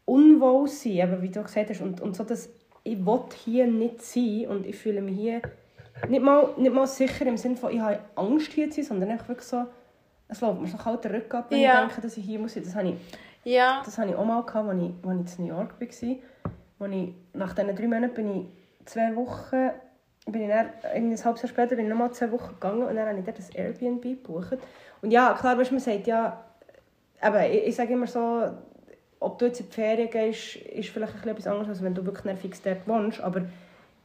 [0.05, 2.49] Unwohlsein, eben, wie du gesagt hast, und, und so das,
[2.85, 5.43] ich will hier nicht sein und ich fühle mich hier
[6.09, 9.11] nicht mal, nicht mal sicher im Sinne von, ich habe Angst hier zu sein, sondern
[9.11, 9.65] einfach wirklich so,
[10.29, 11.83] es läuft mir so kalt Rücken ab, wenn Ja.
[11.83, 12.65] ich denke, dass ich hier muss sein.
[12.65, 12.95] Das habe ich,
[13.45, 13.83] Ja.
[13.85, 16.17] das habe ich auch mal gehabt, als ich, als ich in New York war.
[16.79, 18.47] Wo ich, nach diesen drei Monaten bin ich
[18.87, 19.71] zwei Wochen,
[20.27, 23.09] bin ich dann, ein halbes Jahr später bin ich nochmal zwei Wochen gegangen und dann
[23.09, 24.59] habe ich dort ein Airbnb gebucht.
[25.03, 26.43] Und ja, klar, weißt, man sagt ja,
[27.23, 28.49] aber ich, ich sage immer so,
[29.21, 31.95] ob du jetzt in die Ferien gehst, ist vielleicht ein bisschen etwas anderes, als wenn
[31.95, 33.21] du wirklich fix dort wohnst.
[33.21, 33.43] Aber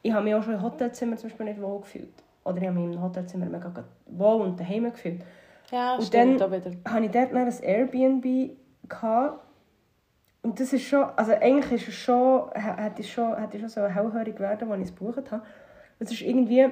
[0.03, 2.13] ich habe mich auch schon im Hotelzimmer zum Beispiel nicht wohl gefühlt.
[2.45, 3.73] Oder ich habe mich im Hotelzimmer mega
[4.05, 5.21] wohl und daheim gefühlt.
[5.71, 6.71] Ja, Und stimmt dann- wieder.
[6.89, 8.51] Hatte ich dort ein Airbnb.
[8.87, 9.43] Gehabt.
[10.43, 13.69] Und das ist schon, also eigentlich ist es schon, hätte ich schon, hätte ich schon
[13.69, 15.43] so hellhörig werden, als ich es gebucht habe.
[15.99, 16.69] Es war irgendwie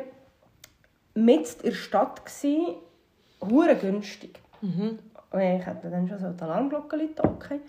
[1.13, 2.75] mit in der Stadt, gewesen,
[3.81, 4.39] günstig.
[4.62, 4.99] Mhm.
[5.36, 7.60] Und ich hatte dann schon so die Alarmglocke läuten, okay.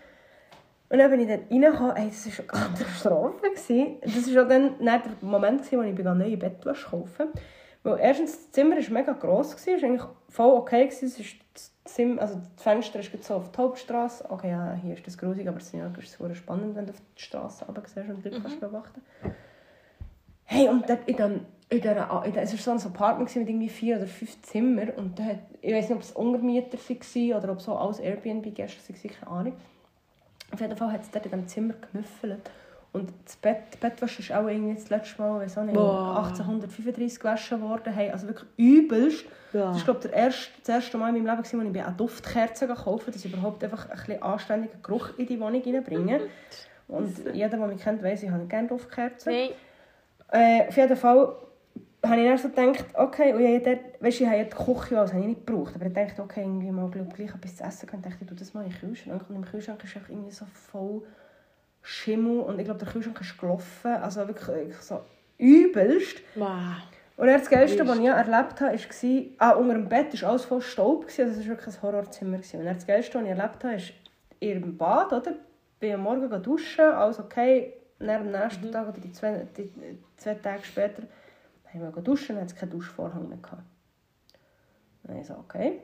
[0.89, 3.51] Und dann bin ich dort reingekommen, hey, das war eine Katastrophe.
[3.51, 3.97] gewesen.
[4.03, 7.27] Das war auch dann, dann der Moment, gewesen, wo ich eine neue Bettwäsche kaufen
[7.83, 10.85] Weil erstens, das Zimmer war mega gross, es war eigentlich voll okay.
[10.85, 11.07] Gewesen.
[11.07, 14.31] Es ist das, Zimmer, also das Fenster ist so auf die Hauptstraße.
[14.31, 17.23] Okay, ja, hier ist das grusig, aber es ist super spannend, wenn du auf die
[17.23, 19.03] Straße runter siehst und Leute kannst beobachten
[20.45, 23.49] Hey, und dort in dem, in der, in der, es war so ein Apartment mit
[23.49, 27.43] irgendwie vier oder fünf Zimmern und da hat, ich weiß nicht, ob es Untermieter waren
[27.43, 29.53] oder ob es so alles Airbnb-Gäste waren, keine Ahnung.
[30.53, 32.51] Auf jeden Fall hat es dort in diesem Zimmer gemüffelt.
[32.93, 36.17] Und das Bett, die Bettwäsche ist auch irgendwie das letzte Mal, weiß auch nicht, Boah.
[36.29, 37.93] 1835 gewaschen worden.
[37.93, 39.27] Hey, also wirklich übelst.
[39.53, 39.69] Ja.
[39.69, 41.97] Das ist, glaube ich, erste, das erste Mal in meinem Leben, als ich mir eine
[41.97, 46.21] Duftkerze gekauft habe, dass ich überhaupt einfach ein bisschen anständigen Geruch in die Wohnung reinbringe.
[46.89, 49.33] Und jeder, der mich kennt, weiss, ich habe gerne Duftkerzen.
[49.33, 49.51] Nein.
[50.33, 51.37] Äh, auf jeden Fall
[52.09, 54.51] habe ich dann so gedacht, okay, und ich, habe dort, weißt, ich habe ja die
[54.51, 57.57] Küche das habe ich nicht gebraucht, aber ich dachte, okay, irgendwie mal glaub, gleich etwas
[57.57, 59.25] zu essen können, dachte ich, tu das mal in den Kühlschrank.
[59.29, 61.03] Und im Kühlschrank ist einfach irgendwie so voll
[61.83, 65.01] Schimmel und ich glaube, der Kühlschrank ist gelaufen, also wirklich, wirklich so
[65.39, 66.19] übelst.
[66.35, 66.51] Wow.
[67.17, 70.31] Und dann das Geilste, was ich ja erlebt habe, war, ah, unter dem Bett war
[70.31, 72.37] alles voll Staub, also es war wirklich ein Horrorzimmer.
[72.37, 73.93] Und dann das Geilste, was ich erlebt habe, ist
[74.41, 75.35] in ihrem Bad, oder?
[75.81, 77.73] Bin am Morgen duschen, alles okay.
[77.99, 79.71] Und dann am nächsten Tag oder die zwei, die,
[80.17, 81.05] zwei Tage später
[81.81, 83.63] wir gegangen duschen und dann hat es keinen Duschvorhang mehr gehabt.
[85.05, 85.81] Dann ich so, okay.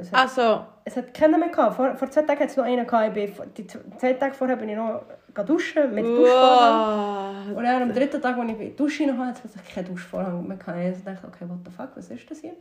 [0.00, 1.76] Es hat, Also, es hat keinen mehr gehabt.
[1.76, 3.16] Vor, vor zwei Tagen hat es noch einen gehabt.
[3.16, 5.02] Ich bin, die zwei Tage vorher bin ich noch
[5.46, 7.48] duschen mit Duschvorhang.
[7.50, 7.56] wow.
[7.56, 10.46] Und dann am dritten Tag, als ich die Dusche rein hatte, hat es keinen Duschvorhang
[10.46, 10.78] mehr gehabt.
[10.96, 12.54] Ich dachte, okay, what the fuck, was ist das hier?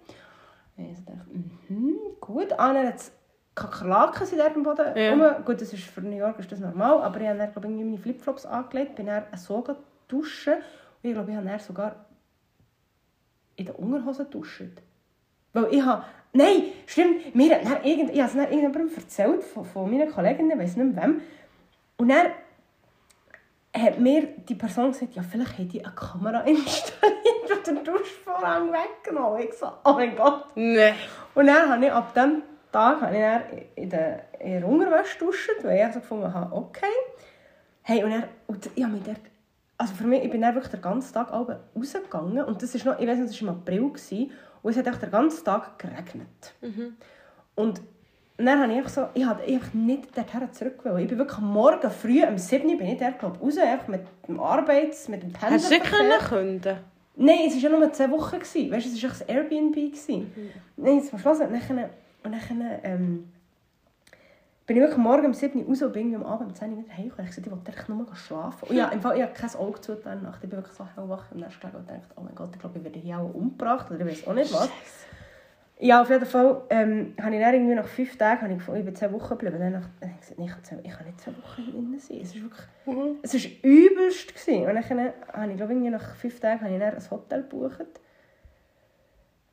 [0.76, 1.22] Und ich dachte,
[1.70, 2.52] mhm, gut.
[2.54, 3.12] Ah, dann hat es
[3.56, 5.12] Kakerlaken sind dort am Boden Ja.
[5.12, 5.46] rum.
[5.46, 7.86] Gut, das ist für New York ist das normal, aber ich habe dann, glaube ich,
[7.86, 9.64] meine Flipflops angelegt, bin dann so
[10.08, 10.64] duschen und
[11.10, 11.96] ich glaube, ich habe dann sogar
[13.56, 14.82] in der Unterhose geduscht.
[15.54, 16.06] Weil ich habe...
[16.36, 20.58] Nein, stimmt, mir hat irgend, ich habe es irgendjemandem erzählt, von, von meinen Kolleginnen, ich
[20.58, 21.22] weiß nicht mehr wem.
[21.98, 22.32] Und dann
[23.76, 28.72] hat mir die Person gesagt, ja, vielleicht hat die eine Kamera installiert und den Duschvorhang
[28.72, 29.42] weggenommen.
[29.42, 30.46] Ich so, oh mein Gott.
[30.56, 30.96] Nein.
[31.36, 33.42] Und dann habe ich ab dem Tag habe ich dann
[33.76, 36.86] in der, in der Unterwäsche geduscht, weil ich so gefunden habe, okay.
[37.84, 39.20] Hey, und dann, und ich habe mich dort,
[39.78, 43.00] also für mich, ich bin dann wirklich den ganzen Tag rausgegangen und das ist noch,
[43.00, 44.32] ich weiß nicht, das war im April gewesen,
[44.62, 46.54] und es hat den ganzen Tag geregnet.
[47.56, 47.82] Und
[48.38, 51.00] dann habe ich einfach so, ich habe einfach nicht dorthin zurück wollen.
[51.00, 54.02] Ich bin wirklich Morgen früh, um 7 Uhr bin ich dort, glaube raus, einfach mit
[54.28, 56.78] dem Arbeits-, mit dem Hast du nicht können?
[57.16, 58.40] Nein, es war ja nur zwei Wochen.
[58.40, 58.72] Gewesen.
[58.72, 59.76] Weißt du, es war ein Airbnb.
[59.76, 60.32] Gewesen.
[60.78, 61.40] Nein, jetzt am Schluss.
[61.42, 61.90] Und dann,
[62.24, 63.33] und dann ähm,
[64.66, 66.72] bin ich wirklich morgen um 7 Uhr raus und bin irgendwie am Abend um 10
[66.72, 67.30] Uhr wieder heimgekommen.
[67.30, 68.70] Ich habe gesagt, ich wollte nur schlafen.
[68.70, 70.44] Und ja, im Fall, ich habe kein Auge zu der Nacht.
[70.44, 72.78] Ich bin wirklich so hellwach am nächsten Tag und dachte, oh mein Gott, ich glaube,
[72.78, 73.92] ich werde hier auch umgebracht.
[73.92, 74.70] Oder ich weiß auch nicht was.
[75.80, 78.80] Ja, auf jeden Fall ähm, habe ich dann irgendwie nach fünf Tagen, habe ich gefunden,
[78.80, 79.60] ich bin zwei Wochen geblieben.
[79.60, 82.18] Dann habe ich gesagt, ich, kann zwei, ich kann nicht zwei Wochen hier drin sein.
[82.22, 82.68] Es ist wirklich,
[83.22, 84.34] es war übelst.
[84.34, 84.62] Gewesen.
[84.62, 88.00] Und dann habe ich, glaube ich, nach fünf Tagen habe ich dann ein Hotel gebucht.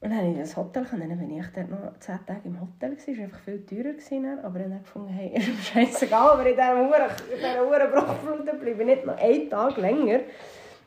[0.03, 2.97] Und dann habe ich das Hotel dann bin ich dort noch zehn Tage im Hotel.
[2.97, 3.93] Es war einfach viel teurer.
[3.93, 8.61] Gewesen, aber dann habe ich gefunden, hey, ist mir scheißegal, aber in dieser Uhr, Bruchflut
[8.61, 10.21] bleibe ich nicht noch einen Tag länger.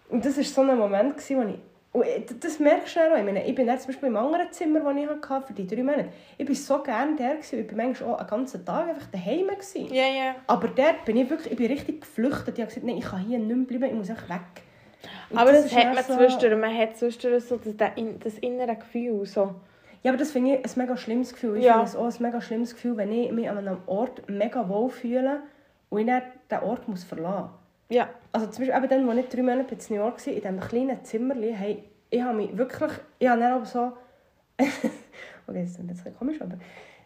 [0.09, 2.17] Und das war so ein Moment, gewesen, wo ich...
[2.17, 3.15] Und das merkst du auch.
[3.15, 5.83] Ich, meine, ich bin zum Beispiel im anderen Zimmer, das ich hatte, für die drei
[5.83, 6.09] Monate.
[6.39, 7.35] Ich war so gerne der.
[7.35, 7.59] Gewesen.
[7.59, 9.45] Ich war manchmal auch einen ganzen Tag einfach daheim.
[9.91, 10.35] Ja, ja.
[10.47, 12.57] Aber dort bin ich wirklich ich bin richtig geflüchtet.
[12.57, 14.63] Ich habe gesagt, nein, ich kann hier nicht mehr bleiben, ich muss einfach weg.
[15.29, 16.55] Und Aber das, ist hat man so- zwischendurch.
[16.59, 17.89] Man hat zwischendurch so das, das,
[18.23, 19.25] das innere Gefühl.
[19.25, 19.55] So.
[20.03, 21.57] Ja, aber das finde ich ein mega schlimmes Gefühl.
[21.57, 21.73] Ich Ja.
[21.73, 24.89] finde es auch ein mega schlimmes Gefühl, wenn ich mich an einem Ort mega wohl
[24.89, 25.41] fühle
[25.89, 27.95] und ich dann diesen Ort muss verlassen muss.
[27.97, 28.09] Ja.
[28.31, 30.59] Also zum Beispiel eben dann, als ich drei Monate in New York war, in diesem
[30.59, 33.79] kleinen Zimmerli, hey, ich habe mich wirklich, ich habe dann aber so,
[34.59, 34.69] okay,
[35.47, 36.55] das ist jetzt ein bisschen komisch, aber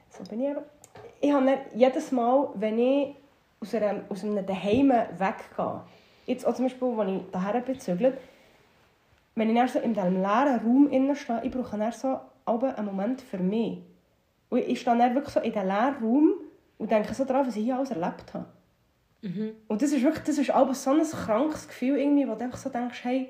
[0.10, 0.62] so bin ich auch.
[1.22, 3.16] Ich habe dann jedes Mal, wenn ich
[3.62, 5.82] aus einem, aus einem Daheim weggehe,
[6.28, 8.18] jetzt auch zum Beispiel, als ich daher bezügelt,
[9.36, 12.86] wenn ich dann so in diesem leeren Raum innen stehe, ich brauche dann so einen
[12.86, 13.80] Moment für mich.
[14.50, 16.32] Und ich stehe dann wirklich so in diesem leeren Raum
[16.78, 18.46] und denke so daran, was ich hier alles erlebt habe.
[19.22, 19.52] Mhm.
[19.68, 22.58] Und das ist wirklich, das ist aber so ein krankes Gefühl irgendwie, wo du einfach
[22.60, 23.30] so denkst, hey,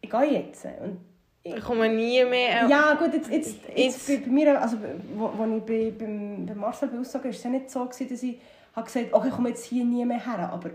[0.00, 0.64] ich gehe jetzt.
[0.64, 0.98] Und
[1.42, 2.66] Ich komme nie mehr.
[2.68, 4.76] ja, gut, jetzt, jetzt, jetzt, Jetzt- bei, bei mir, also
[5.16, 8.22] wo, wo ich bei, beim, bei Marcel beaussage, war es ja nicht so, gewesen, dass
[8.22, 8.38] ich
[8.74, 10.50] habe gesagt okay, ich komme jetzt hier nie mehr her.
[10.52, 10.70] Aber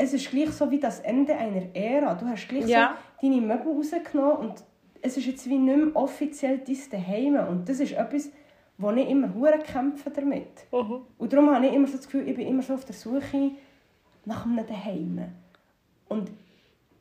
[0.00, 2.14] es ist gleich so wie das Ende einer Ära.
[2.14, 2.96] Du hast gleich Ja.
[3.20, 4.54] so deine Möbel rausgenommen und
[5.02, 7.34] es ist jetzt wie nicht mehr offiziell dein Daheim.
[7.48, 8.30] Und das ist etwas,
[8.78, 10.66] wo ich immer hure kämpfe damit.
[10.72, 11.02] Mhm.
[11.18, 13.50] Und darum habe ich immer so das Gefühl, ich bin immer so auf der Suche
[14.24, 15.24] nach einem Daheim.
[16.08, 16.30] Und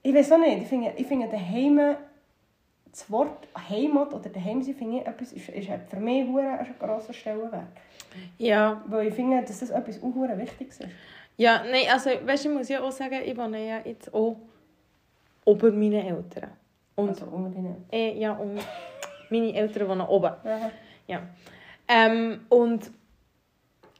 [0.03, 1.95] ich weiß auch nicht, ich finde, ich finde Daheim,
[2.91, 6.75] das Wort Heimat oder Daheim sein, finde ich etwas, ist, ist für mich hure ein
[6.79, 7.67] grosser Stellenwert.
[8.37, 10.89] Ja, Weil ich finde, dass das etwas auch hure Wichtiges ist.
[11.39, 14.35] Ja, nein, also, weißt ich muss ja auch sagen, ich wohne ja jetzt auch
[15.45, 16.51] ober meinen Eltern.
[16.95, 17.85] Und, Also unter deinen...
[17.89, 18.59] äh, ja, und
[19.29, 20.33] meine Eltern wohnen oben.
[20.43, 20.71] Ja.
[21.07, 21.21] Ja.
[21.87, 22.91] Ähm, und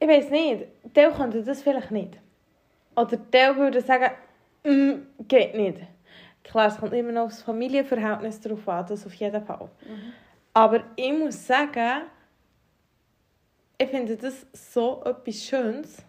[0.02, 2.18] ich weiß nicht, der könnte das vielleicht nicht.
[2.94, 4.12] Oder der würde sagen,
[4.66, 5.78] mm, geht nicht.
[6.44, 9.70] Klar, es kommt immer noch aufs Familienverhältnis drauf an, das auf jeden Fall.
[10.54, 12.02] Aber ich muss sagen,
[13.78, 16.04] ich finde das so etwas Schönes.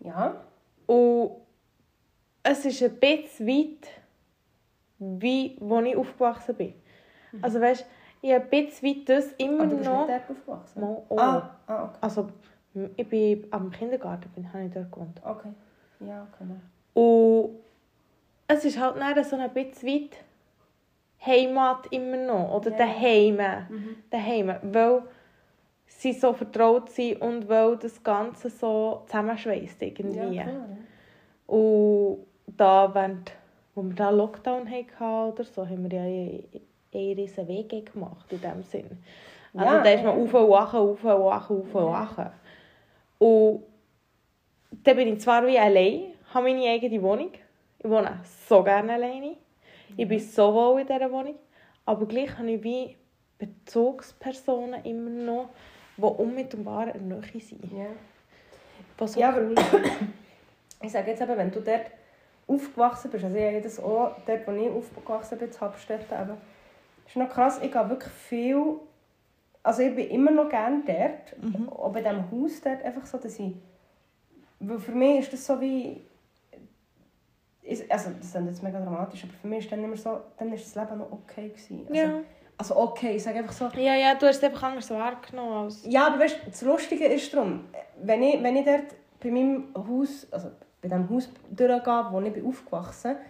[0.00, 0.34] Ja.
[0.86, 1.30] Und
[2.42, 3.88] es ist ein bisschen weit,
[4.98, 6.74] wie wo ich aufgewachsen bin.
[7.42, 7.86] Also weißt
[8.22, 10.06] ich habe ein bisschen weit das immer Aber du bist noch...
[10.06, 10.80] nicht dort aufgewachsen?
[10.80, 11.18] Mal auch.
[11.18, 11.98] Ah, ah, okay.
[12.02, 12.28] Also,
[12.96, 15.20] ich bin am Kindergarten, bin, habe ich dort gewohnt.
[15.24, 15.48] okay.
[16.00, 16.60] Ja, genau.
[16.94, 17.56] Und
[18.48, 20.16] es ist halt dann so ein bisschen weit
[21.24, 22.54] Heimat immer noch.
[22.56, 22.78] Oder Ja.
[22.78, 23.36] daheim.
[23.68, 23.96] Mhm.
[24.10, 24.54] Daheim.
[24.62, 25.02] Weil
[25.98, 30.36] sie so vertraut sind und weil das Ganze so zusammenschweißt irgendwie.
[30.36, 30.66] Ja, klar.
[31.46, 33.32] Und da, während,
[33.74, 36.44] wo wir da Lockdown hatten oder so, haben wir ja einen
[36.92, 39.02] riesen Weg gemacht in dem Sinn.
[39.54, 41.92] Also Ja, da ist man auf und wachen, auf und wachen, auf und Ja.
[41.92, 42.30] wachen.
[43.18, 43.62] Und
[44.84, 47.32] dann bin ich zwar wie allein, habe meine eigene Wohnung.
[47.78, 49.36] Ich wohne so gerne alleine.
[49.96, 51.34] Ich bin so wohl in dieser Wohnung.
[51.84, 52.96] Aber gleich habe ich wie
[53.38, 55.48] Bezugspersonen immer noch,
[56.00, 57.64] die unmittelbar in der Nähe sind.
[57.72, 57.86] Ja.
[58.98, 59.42] Die so Ja, aber
[60.82, 61.86] ich sage jetzt eben, wenn du dort
[62.46, 66.36] aufgewachsen bist, also ich habe das auch, dort wo ich aufgewachsen bin, in Habstetten eben,
[67.06, 68.74] ist noch krass, ich gehe wirklich viel,
[69.62, 73.38] also ich bin immer noch gerne dort, auch bei diesem Haus dort, einfach so, dass
[73.38, 73.54] ich,
[74.58, 76.02] weil für mich ist das so wie,
[77.62, 80.52] ist, also das ist jetzt mega dramatisch, aber für mich ist dann immer so, dann
[80.52, 81.86] ist das Leben noch okay gewesen.
[81.88, 82.20] Also, Ja.
[82.60, 85.82] Also okay, ich sage einfach so, Ja, ja, du hast es einfach anders wahrgenommen als...
[85.86, 87.64] ja, aber weißt, das Lustige ist darum,
[88.02, 90.50] wenn ich, wenn ich dort bei meinem Haus, also
[90.82, 93.22] bei dem Haus durchgehe, wo ich bin aufgewachsen bin,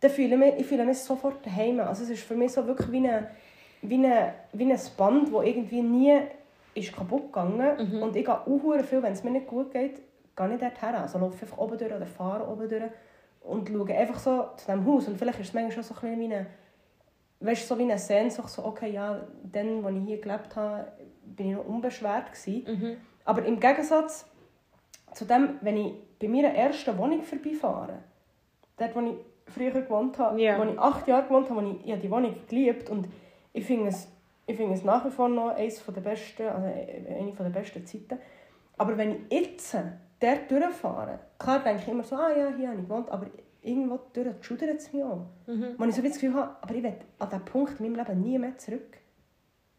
[0.00, 1.80] dann fühle ich mich, ich fühle mich sofort daheim.
[1.80, 3.30] Also es ist für mich so wirklich wie, eine,
[3.82, 6.20] wie, eine, wie ein Band, das irgendwie nie
[6.74, 10.00] ist kaputt gegangen Und ich gehe auch viel, wenn es mir nicht gut geht,
[10.36, 11.00] gehe ich dort her.
[11.00, 12.84] Also laufe ich einfach oben durch oder fahre oben durch
[13.40, 15.08] und schaue einfach so zu diesem Haus.
[15.08, 16.46] Und vielleicht ist es manchmal schon so ein bisschen wie eine,
[17.40, 20.92] weißt, so wie eine Sehnsucht, so okay, ja, dann, als ich hier gelebt habe,
[21.24, 22.96] bin ich noch unbeschwert gewesen.
[23.24, 24.26] Aber im Gegensatz
[25.14, 27.98] zu dem, wenn ich bei meiner ersten Wohnung vorbeifahre,
[28.76, 29.14] dort, wo ich
[29.52, 30.58] früher gewohnt habe, Ja.
[30.58, 33.08] wo ich acht Jahre gewohnt habe, wo ich, ich habe die Wohnung geliebt und
[33.52, 34.08] ich finde es,
[34.46, 38.18] ich finde es nach wie vor noch eines der besten, also eine der besten Zeiten.
[38.76, 39.76] Aber wenn ich jetzt
[40.20, 43.26] dort durchfahre, klar denke ich immer so, ah ja, hier habe ich gewohnt, aber
[43.68, 45.26] irgendwo durch schudert es mich auch.
[45.78, 48.20] Wo ich so das Gefühl habe, aber ich will an diesen Punkt in meinem Leben
[48.22, 48.98] nie mehr zurück.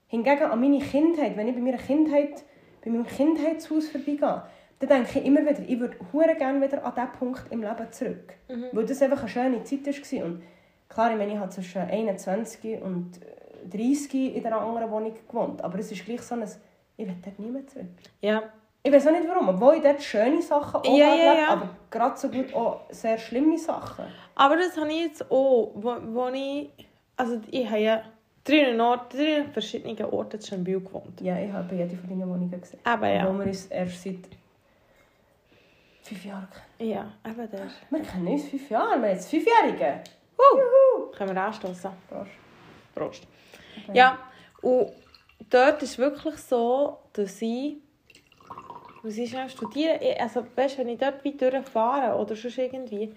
[0.08, 2.44] Hingegen an meine Kindheit, wenn ich bei meiner Kindheit,
[2.84, 4.44] bei meinem Kindheitshaus vorbeigehe,
[4.80, 7.92] dann denke ich immer wieder, ich würde hure gerne wieder an diesen Punkt im Leben
[7.92, 8.34] zurück.
[8.72, 10.26] Weil das einfach eine schöne Zeit war.
[10.26, 10.42] Und
[10.88, 13.20] klar, ich meine, ich habe zwischen 21 und
[13.70, 16.44] 30 in einer anderen Wohnung gewohnt, aber es ist gleich so ein,
[16.98, 17.88] ich will dort nie mehr zurück.
[18.22, 18.44] Ja.
[18.82, 21.50] Ich weiß auch nicht warum, obwohl ich dort schöne Sachen auch Ja, ja, ja.
[21.50, 24.06] aber gerade so gut auch sehr schlimme Sachen.
[24.36, 26.70] Aber das habe ich jetzt auch, wo, wo ich...
[27.18, 28.04] Also ich habe ja
[28.46, 31.20] drei Orte, drei verschiedene Orte in Schönbühl gewohnt.
[31.22, 32.80] Ja, ich habe jede von deinen Wohnungen gesehen.
[32.86, 33.26] Aber ja.
[33.26, 34.16] Obwohl wir uns erst seit
[36.02, 36.92] fünf Jahren kennen.
[36.92, 37.68] Ja, eben der.
[37.90, 40.02] Wir kennen uns fünf Jahre, wir haben jetzt Fünfjährige.
[40.38, 41.92] Uh, können wir anstoßen.
[42.10, 42.32] Prost.
[42.96, 43.28] Prost.
[43.94, 44.18] Ja,
[44.62, 44.92] und
[45.50, 47.78] dort ist wirklich so, dass ich,
[49.04, 53.14] muss ich schnell studieren, ich- also weißt, wenn ich dort weit durchfahre oder sonst irgendwie,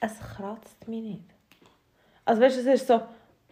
[0.00, 1.24] es kratzt mich nicht.
[2.24, 3.02] Also weißt du, es ist so,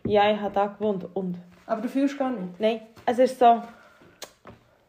[0.04, 1.36] ja, ich habe da gewohnt und...
[1.66, 2.58] Aber du fühlst gar nicht.
[2.60, 3.62] Nein, es ist so...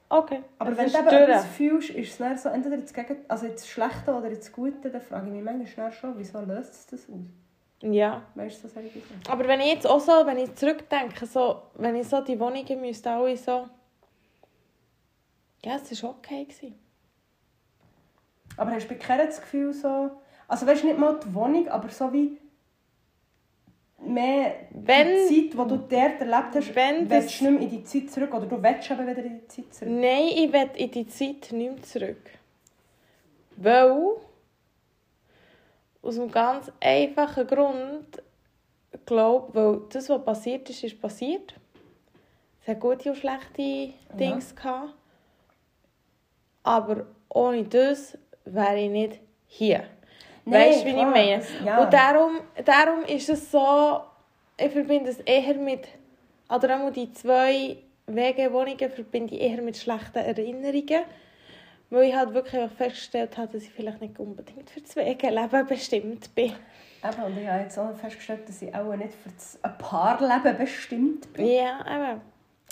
[0.10, 3.46] Okay, Aber wenn du eben etwas fühlst, ist es dann so entweder ins, Gegen also
[3.46, 7.00] ins Schlechte oder ins Gute, dann frage ich mich manchmal schon, wieso löst es das
[7.10, 7.26] aus?
[7.82, 8.22] Ja.
[8.36, 9.22] Weißt du, solche Sachen?
[9.30, 12.82] Aber wenn ich jetzt auch so, wenn ich zurückdenke, so, wenn ich so die Wohnungen
[12.82, 13.68] müsste alle so...
[15.64, 16.46] Ja, es war okay.
[16.46, 16.76] Gewesen.
[18.58, 20.12] Aber hast du bei keinem das Gefühl so...
[20.48, 22.38] Also weißt du, nicht mal die Wohnung, aber so wie...
[24.04, 27.62] Mehr Wenn- die Zeit, die du dort erlebt hast, Wenn willst das- du nicht mehr
[27.62, 29.92] in die Zeit zurück oder du willst eben wieder in die Zeit zurück.
[29.94, 32.30] Nein, ich will in die Zeit nicht mehr zurück.
[33.58, 34.16] Weil...
[36.04, 38.24] Aus einem ganz einfachen Grund,
[39.06, 41.54] glaube weil das, was passiert ist, ist passiert.
[42.64, 44.96] Es hat gute und schlechte Dinge gehabt.
[46.64, 49.84] Aber ohne das wäre ich nicht hier.
[50.46, 51.38] Nein, weißt du, wie ich klar, meine?
[51.38, 51.84] das- ja.
[51.84, 52.32] Und darum,
[52.66, 54.02] darum ist es so,
[54.58, 55.88] ich verbinde es eher mit,
[56.54, 61.04] oder auch die zwei WG-Wohnungen verbinde ich eher mit schlechten Erinnerungen.
[61.90, 65.68] Weil ich halt wirklich auch festgestellt habe, dass ich vielleicht nicht unbedingt für das WG-Leben
[65.68, 66.54] bestimmt bin.
[67.04, 71.34] Eben, und ich habe jetzt auch festgestellt, dass ich auch nicht für das Paarleben bestimmt
[71.34, 71.48] bin.
[71.48, 72.22] Ja, eben.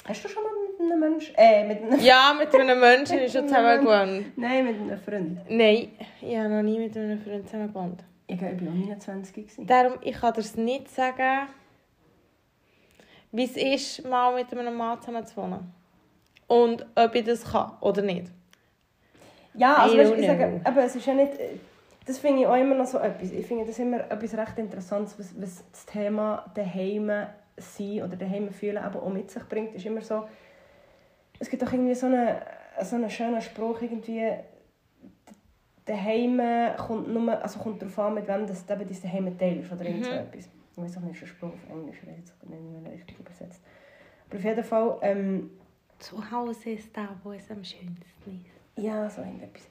[0.10, 1.36] Hast du schon mal mit einem Menschen...
[1.38, 2.00] Äh, mit einem...
[2.00, 4.38] Ja, mit einem Menschen ist schon zusammen gewohnt.
[4.38, 5.39] Nein, mit einem Freund.
[5.48, 8.04] Nein, ich habe noch nie mit einem Freund zusammen gewohnt.
[8.26, 9.34] Ich glaube, ich war auch 29.
[9.36, 9.67] gewesen.
[9.67, 11.48] Darum, ich kann dir es nicht sagen,
[13.32, 15.72] wie es ist, mal mit einem Mann zusammen zu wohnen.
[16.48, 18.32] Und ob ich das kann oder nicht.
[19.54, 21.34] Ja, also weißt, ich sage, aber es ist ja nicht...
[21.39, 21.50] äh,
[22.08, 23.32] Das finde ich auch immer noch so etwas.
[23.32, 27.12] Ich finde das immer etwas recht Interessantes, was, was das Thema daheim
[27.60, 29.76] sein oder daheim fühlen eben auch mit sich bringt.
[29.76, 30.28] ist immer so...
[31.39, 32.36] Es gibt doch irgendwie so einen,
[32.84, 34.32] so einen schönen Spruch, irgendwie...
[35.86, 36.41] Daheim
[36.78, 37.41] kommt nur...
[37.41, 40.50] Also kommt darauf an, mit wem das eben dein Daheim teilst oder irgend so etwas.
[40.72, 42.91] Ich weiß auch nicht, ist ein Spruch auf Englisch, ich weiß jetzt nicht, wie man
[42.91, 43.62] richtig übersetzt.
[44.30, 44.98] Aber auf jeden Fall...
[45.02, 45.50] Ähm,
[45.98, 48.60] Zu Hause ist da, wo es am schönsten ist.
[48.84, 49.67] Ja, so irgendetwas.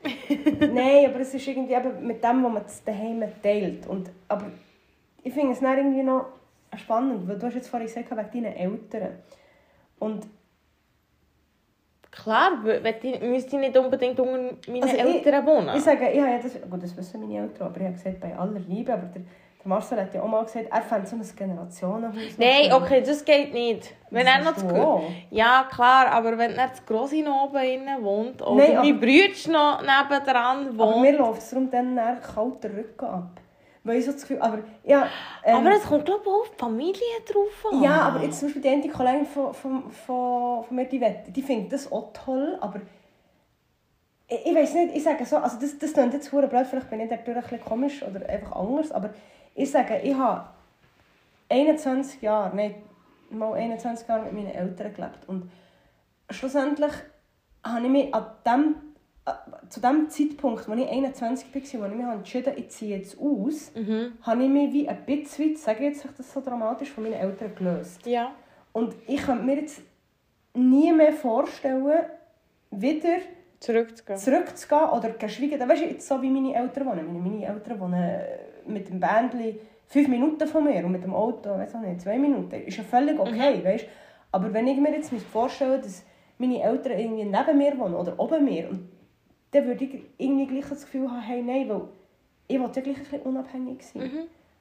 [0.75, 3.87] Nein, aber es ist irgendwie eben mit dem, was man das daheim teilt.
[3.87, 4.51] Und, aber
[5.23, 6.27] ich finde es dann irgendwie noch
[6.77, 9.19] spannend, weil du hast jetzt vorhin gesagt, wegen deinen Eltern.
[9.99, 10.27] Und
[12.11, 14.33] Klar, ich müsste ich nicht unbedingt unter
[14.67, 15.77] meinen Also ich- Eltern wohnen.
[15.77, 18.21] ich sage, ich habe ja das, gut, das wissen meine Eltern, aber ich habe gesagt,
[18.21, 21.17] bei aller Liebe, aber der, der Marcel hat ja auch mal gesagt, er fände so
[21.17, 23.95] ein Generationenhaus Nein, okay, das geht nicht.
[24.11, 25.03] Wenn Das er noch zu.
[25.31, 29.01] Ja, klar, aber wenn er zu gross in oben innen wohnt oder Nein, mein aber-
[29.01, 31.03] Brüder noch nebendran Aber wohnt.
[31.03, 33.31] mir läuft es darum dann nachher kalt der Rücken ab.
[33.85, 35.09] Weil ich so das Gefühl, aber ja...
[35.45, 37.83] ähm, aber es kommt, glaube ich, auch auf die Familie drauf an.
[37.83, 41.35] Ja, aber jetzt zum Beispiel die eine Kollegin von, von, von, von mir, die, wett-
[41.35, 42.81] die findet das auch toll, aber
[44.29, 46.91] ich, ich weiß nicht, ich sage so, also das, das klingt jetzt verdammt blöd, vielleicht
[46.91, 49.11] bin ich dadurch ein bisschen komisch oder einfach anders, aber
[49.55, 50.45] ich sage, ich habe
[51.49, 52.75] 21 Jahre, nein,
[53.31, 55.51] mal 21 Jahre mit meinen Eltern gelebt und
[56.31, 56.93] schlussendlich
[57.65, 58.75] habe ich mich an dem,
[59.69, 63.19] zu dem Zeitpunkt, als ich 21 war, wo ich mich entschieden habe, ich ziehe jetzt
[63.19, 63.73] aus,
[64.23, 67.55] habe ich mich wie ein bisschen, sage ich jetzt das so dramatisch, von meinen Eltern
[67.55, 68.07] gelöst.
[68.07, 68.33] Ja.
[68.73, 69.83] Und ich könnte mir jetzt
[70.55, 72.05] nie mehr vorstellen,
[72.71, 73.19] wieder
[73.61, 74.19] Zurückzugehen.
[74.19, 75.61] zurückzugehen oder geschwiegen.
[75.61, 77.23] Weißt du, jetzt so wie meine Eltern wohnen.
[77.23, 81.51] Meine, Eltern wohnen äh, mit dem Bändli fünf Minuten von mir und mit dem Auto,
[81.51, 82.55] weiß auch nicht, zwei Minuten.
[82.55, 83.87] Ist ja völlig okay, weißt
[84.31, 86.05] Aber wenn ich mir jetzt vorstelle, dass
[86.37, 88.89] meine Eltern irgendwie neben mir wohnen oder oben mir, und
[89.51, 91.83] dann würde ich irgendwie gleich das Gefühl haben, hey, nein, weil
[92.49, 94.11] ich will ja gleich ein bisschen unabhängig sein.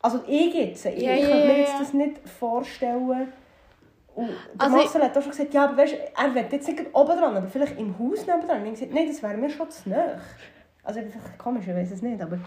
[0.01, 3.27] Also ich jetzt, ich, Ja, ich könnte mir jetzt das nicht vorstellen.
[4.15, 6.85] Und der Also Marcel hat auch schon gesagt, ja, aber weißt, er will jetzt nicht
[6.93, 8.61] oben dran, aber vielleicht im Haus nebenan.
[8.61, 10.19] Und ich gesagt, nein, das wäre mir schon zu nahe.
[10.83, 12.39] Also bin vielleicht komisch, ich weiß es nicht, aber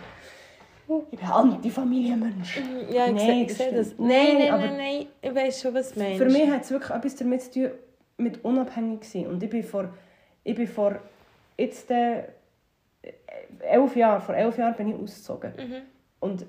[1.13, 2.63] ich bin Anti-Familienmensch.
[2.91, 3.99] Ja, ich Nein, sehe das das.
[3.99, 5.07] Nein, Nein, nein, nein.
[5.23, 6.19] Ich weiß schon, was du meinst.
[6.19, 7.71] Für mich hat es wirklich etwas damit zu tun,
[8.17, 9.27] mit unabhängig sein.
[9.29, 9.91] Und ich bin vor,
[10.43, 10.97] ich bin vor
[11.61, 12.25] jetzt äh,
[13.61, 15.53] elf Jahren, vor elf Jahren bin ich ausgezogen.
[15.57, 15.83] Mhm.
[16.21, 16.47] Und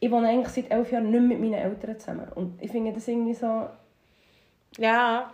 [0.00, 2.28] ich wohne eigentlich seit elf Jahren nicht mit meinen Eltern zusammen.
[2.34, 3.68] Und ich finde das irgendwie so...
[4.78, 5.30] Ja.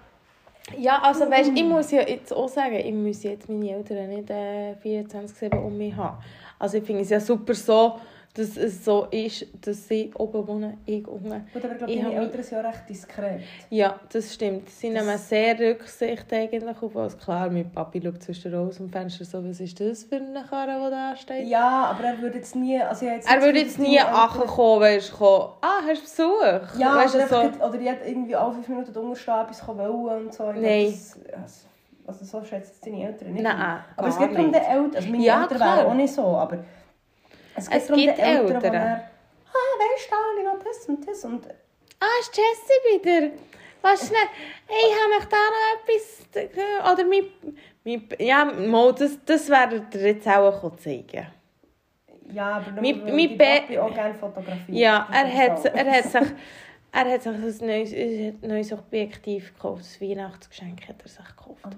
[0.79, 4.31] Ja, also weißt, ich muss ja jetzt auch sagen, ich muss jetzt meine Eltern nicht
[4.31, 6.23] äh, 24-7 um mich haben.
[6.59, 8.01] Also ich finde es ja super so,
[8.37, 11.47] dass es so ist, dass sie oben wohnen, ich unten.
[11.53, 13.41] Gut, aber ich glaube, Ich deine Eltern sind ja recht diskret.
[13.71, 14.69] Ja, das stimmt.
[14.71, 17.17] Sie Das- nehmen sehr Rücksicht eigentlich auf uns.
[17.17, 20.85] Klar, mein Papi schaut zwischen raus dem Fenster so, was ist das für eine Karre,
[20.85, 21.47] die da steht?
[21.47, 22.81] Ja, aber er würde jetzt nie...
[22.81, 26.79] Also jetzt Er würde jetzt nie ankommen, weißt du, kommen, ah, hast du Besuch?
[26.81, 27.37] Ja, weißt oder, so.
[27.37, 30.51] einfach, oder ich hätte irgendwie alle fünf Minuten drunter stehen, etwas wollen und so.
[30.51, 30.95] Ich Nein.
[31.31, 31.67] Das,
[32.07, 33.43] also so schätzen deine Eltern nicht.
[33.45, 34.55] Nein, aber es geht nicht.
[34.55, 36.59] die Eltern, also meine Ja, Eltern wären auch nicht so, aber
[37.57, 38.73] es geht Es gibt die Eltern, die Eltern.
[38.73, 39.01] dann,
[39.47, 41.47] ah, weißt du, ich will das und das und
[42.01, 43.31] Ah, ist Jessie wieder?
[43.83, 44.19] Was schnell?
[44.67, 46.93] Hey, ich habe mich da noch etwas...
[46.93, 47.27] Oder mein...
[47.85, 51.27] mein ja, Mo, das, das werdet ihr jetzt auch noch zeigen.
[52.33, 54.75] ja, aber Mein- mein Papi auch gerne fotografieren.
[54.75, 56.21] Ja, er hat, er hat sich...
[56.97, 59.81] Er hat sich ein neues, ein neues Objektiv gekauft.
[59.81, 61.65] Das Weihnachtsgeschenk hat er sich gekauft.
[61.65, 61.71] Ah.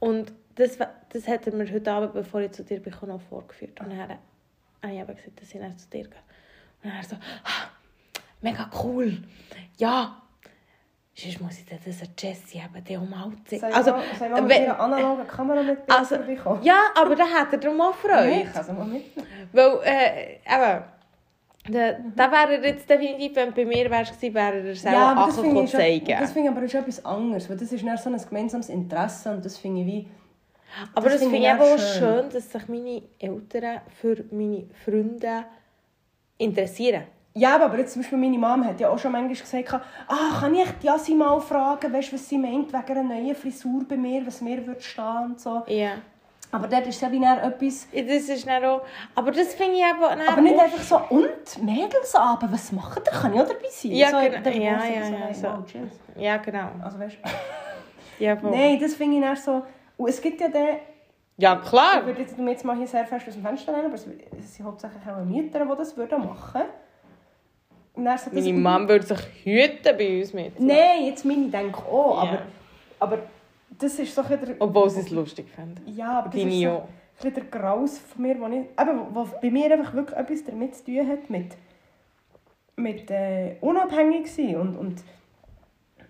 [0.00, 0.78] Und das,
[1.10, 3.78] das hat er mir heute Abend, bevor ich zu dir bin, noch vorgeführt.
[3.80, 4.18] Und dann
[4.84, 6.12] habe ich eben gesagt, dass ich dann zu dir gehe.
[6.82, 7.68] Und dann er so, ah,
[8.40, 9.22] mega cool.
[9.78, 10.20] Ja,
[11.14, 13.36] sonst muss ich dir das an Jessie eben dann.
[13.48, 16.62] Soll ich Also, soll ich mal mit ihrer analogen Kamera mit Also, Bildern bekommen?
[16.62, 18.30] ja, aber da hat er darum auch Ja, Freude.
[18.42, 19.28] ich kann es mal mitnehmen.
[19.52, 20.84] Weil, äh, eben,
[21.66, 25.12] da, da wäre er jetzt definitiv, wenn bei mir wärst, gewesen, wäre er selber Ja,
[25.12, 26.16] aber das finde ich, schon- zeigen.
[26.20, 29.30] das finde ich aber ist etwas anderes, weil das ist dann so ein gemeinsames Interesse
[29.32, 30.08] und das finde ich wie...
[30.94, 31.98] Aber das, das finde ich eben auch schön.
[31.98, 35.44] schön, dass sich meine Eltern für meine Freunde
[36.38, 37.04] interessieren.
[37.36, 40.54] Ja, aber jetzt zum Beispiel meine Mom hat ja auch schon manchmal gesagt, ah, kann
[40.54, 44.24] ich die Jassi mal fragen, weißt, was sie meint wegen einer neuen Frisur bei mir,
[44.24, 45.64] was mir wird stehen und so.
[45.66, 45.94] Ja.
[46.52, 47.88] Aber dort ist ja wie etwas...
[47.92, 48.82] Das ist dann auch...
[49.16, 53.12] Aber das finde ich eben Aber nicht einfach so, und Mädelsabend, was macht ihr?
[53.12, 53.90] Kann ich auch dabei sein?
[53.90, 54.64] Ja, so, genau.
[54.64, 55.64] Ja, ja, so, ja, so.
[55.64, 56.00] cheers.
[56.16, 56.68] Ja, genau.
[56.84, 57.16] Also weißt
[58.20, 58.52] Ja, voll.
[58.52, 59.62] Nein, das finde ich dann so...
[59.96, 60.78] Und es gibt ja den...
[61.36, 62.06] Ja, Ich klar.
[62.06, 64.06] würde jetzt, jetzt mal hier sehr fest aus dem Fenster nehmen, aber es
[64.38, 66.62] es sind hauptsächlich auch Mieter, die das würden machen
[67.94, 70.60] Und dann so Meine Mom würde sich hüten bei uns mit.
[70.60, 72.42] Nein, jetzt meine denke ich auch, aber, Ja.
[73.00, 73.18] aber
[73.78, 74.56] das ist so ein der...
[74.60, 75.80] Obwohl sie es lustig finden.
[75.86, 76.76] Ja, aber das Deine ist so ja.
[76.76, 76.86] ein
[77.16, 80.76] bisschen der Graus von mir, wo, ich, eben, wo bei mir einfach wirklich etwas damit
[80.76, 81.56] zu tun hat, mit,
[82.76, 85.02] mit äh, unabhängig sein und, und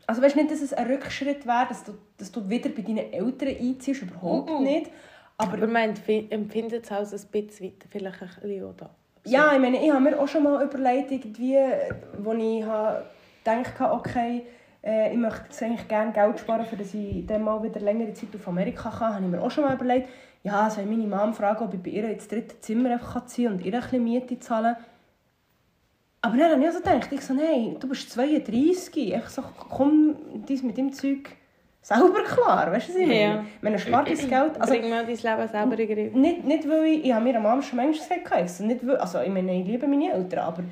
[0.07, 3.13] also weißt nicht, dass es ein Rückschritt wäre, dass du, dass du wieder bei deinen
[3.13, 4.63] Eltern einziehst, überhaupt Mhm.
[4.65, 4.91] nicht.
[5.37, 8.91] Aber Aber man empfi- empfindet es als ein bisschen weiter, vielleicht ein bisschen auch da.
[9.25, 11.57] Ja, ich meine, ich habe mir auch schon mal überlegt, irgendwie,
[12.19, 14.43] wo ich gedacht habe, okay,
[14.85, 18.13] äh, ich möchte jetzt eigentlich gerne Geld sparen, für dass ich dann mal wieder längere
[18.13, 20.09] Zeit auf Amerika kann, habe ich mir auch schon mal überlegt,
[20.43, 23.55] ja, soll meine Mom fragen, ob ich bei ihr ins dritte Zimmer einfach ziehen kann
[23.55, 24.77] und ihr ein bisschen Miete zahlen.
[26.25, 30.17] Aber dann habe ich also gedacht, ich so, nein, du bist 32, einfach so, komm
[30.49, 31.29] dies mit dem Zeug
[31.83, 33.21] selber klar, weißt du, was ich meine?
[33.21, 33.45] Ja.
[33.57, 36.15] Ich meine, spart das Geld, also Bring mal dein Leben selber in Griff.
[36.15, 38.87] nicht, nicht weil ich, ich habe mir am Mama schon manchmal gesagt, ich so, nicht
[38.87, 40.65] weil, also ich meine, ich liebe meine Eltern, aber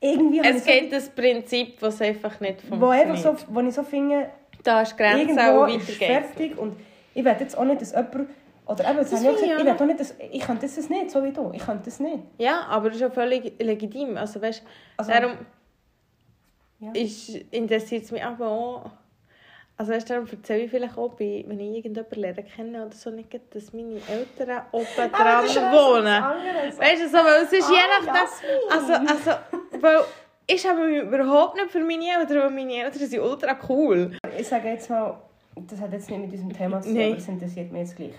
[0.00, 3.40] irgendwie Es ich gibt das Prinzip, das einfach nicht so, wo, einfach funktioniert.
[3.48, 4.28] so, wo ich so finde,
[4.62, 6.26] Da ist Grenze irgendwo auch ist weitergeht.
[6.36, 6.76] fertig und
[7.14, 8.28] ich will jetzt auch nicht, dass jemand,
[8.66, 11.10] oder eben, das Das ich, auch gesagt, ich will nicht, dass, ich kann das nicht,
[11.10, 12.18] so wie du, ich kann das nicht.
[12.38, 14.16] Ja, aber das ist auch völlig legitim.
[14.16, 14.62] Also, weißt,
[14.96, 15.32] Also- darum
[16.80, 16.92] Ja.
[17.50, 18.90] interessiert es mich aber auch.
[19.76, 23.10] Also weißt, darum erzähle ich vielleicht auch, bei, wenn ich irgendjemanden lernen kenne oder so,
[23.10, 26.22] nicht, dass meine Eltern oben dran wohnen.
[26.78, 28.70] Weißt du, so, weil es ist Ah, je nachdem...
[28.70, 29.30] Also, also,
[29.80, 30.00] weil
[30.46, 34.16] ich habe mich überhaupt nicht für meine Eltern, weil meine Eltern sind ultra cool.
[34.38, 35.18] Ich sage jetzt mal,
[35.56, 38.14] das hat jetzt nicht mit diesem Thema zu tun, aber es interessiert mich jetzt gleich.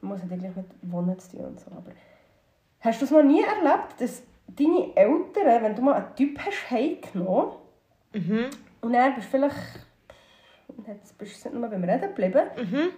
[0.00, 1.90] Man muss gleich mit Wohnen zu tun und so, aber
[2.80, 6.70] hast du es noch nie erlebt, dass deine Eltern, wenn du mal einen Typ hast
[6.70, 7.52] heimgenommen
[8.14, 8.46] Mhm.
[8.80, 9.54] und dann bist vielleicht,
[10.86, 12.88] jetzt bist du nicht nur beim Reden geblieben, Mhm.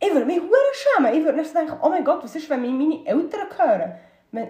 [0.00, 1.12] ich würde mich hure schämen.
[1.14, 3.94] Ich würde nicht so denken, oh mein Gott, was ist, wenn mich meine Eltern hören?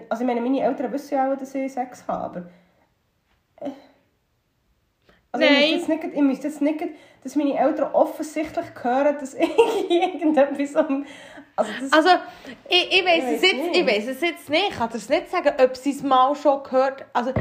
[0.09, 2.49] Also ich meine, meine Eltern wissen ja auch, dass ich Sex habe,
[3.59, 3.67] aber...
[3.67, 3.71] äh,
[5.31, 5.63] Also Nein.
[5.63, 6.83] Ich müsste jetzt nicht, ich müsste jetzt nicht,
[7.23, 9.49] dass meine Eltern offensichtlich hören, dass ich
[9.89, 11.05] irgendetwas am...
[11.57, 11.71] Also.
[11.91, 12.09] Also,
[12.69, 13.75] ich, ich weiß es jetzt, nicht.
[13.77, 14.69] ich weiss es jetzt nicht.
[14.69, 17.31] Ich kann dir es nicht sagen, ob sie es mal schon gehört Also,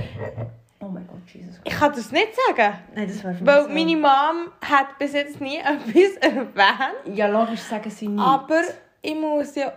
[0.81, 1.61] oh mein Gott, Jesus.
[1.63, 2.79] ich kann es nicht sagen.
[2.95, 7.15] Nein, das wäre Weil meine Mom hat bis jetzt nie etwas erwähnt.
[7.15, 8.23] Ja, logisch sagen sie nicht.
[8.25, 8.63] Aber
[9.03, 9.73] ich muss ja...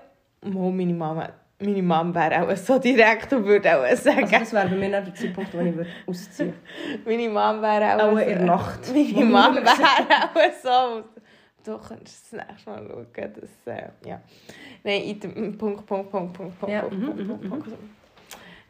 [0.46, 1.30] Mo, meine Mama...
[1.62, 4.24] Meine Mom wäre auch so direkt und würde auch sagen...
[4.24, 6.54] Also das wäre bei mir nicht der Zeitpunkt, wo ich würde ausziehen
[7.06, 8.08] Meine Mom wäre auch...
[8.08, 8.80] Auch so- in der Nacht.
[8.94, 11.04] Meine Mom wäre auch so...
[11.64, 13.74] Du könntest das nächste Mal schauen, dass...
[13.76, 14.22] Äh, ja.
[14.84, 17.50] Nein, in dem Punkt, Punkt, Punkt, Punkt, Punkt, Ja, Punkt, Punkt, Punkt, mhm.
[17.50, 17.68] Punkt.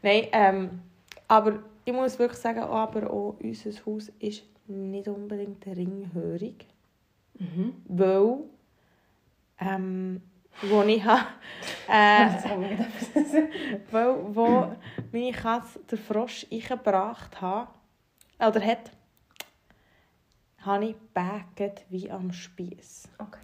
[0.02, 0.82] Nein, ähm...
[1.28, 6.66] Aber ich muss wirklich sagen, aber auch unser Haus ist nicht unbedingt ringhörig.
[7.38, 7.74] Mhm.
[7.86, 8.38] Weil...
[9.62, 10.22] Ähm...
[10.62, 11.26] Wo ich habe...
[11.88, 12.28] Äh,
[13.90, 14.72] weil, wo
[15.12, 17.68] meine Katze den Frosch eingebracht hat,
[18.38, 18.90] oder hat,
[20.60, 23.08] habe ich gebägt wie am Spieß.
[23.18, 23.40] Okay.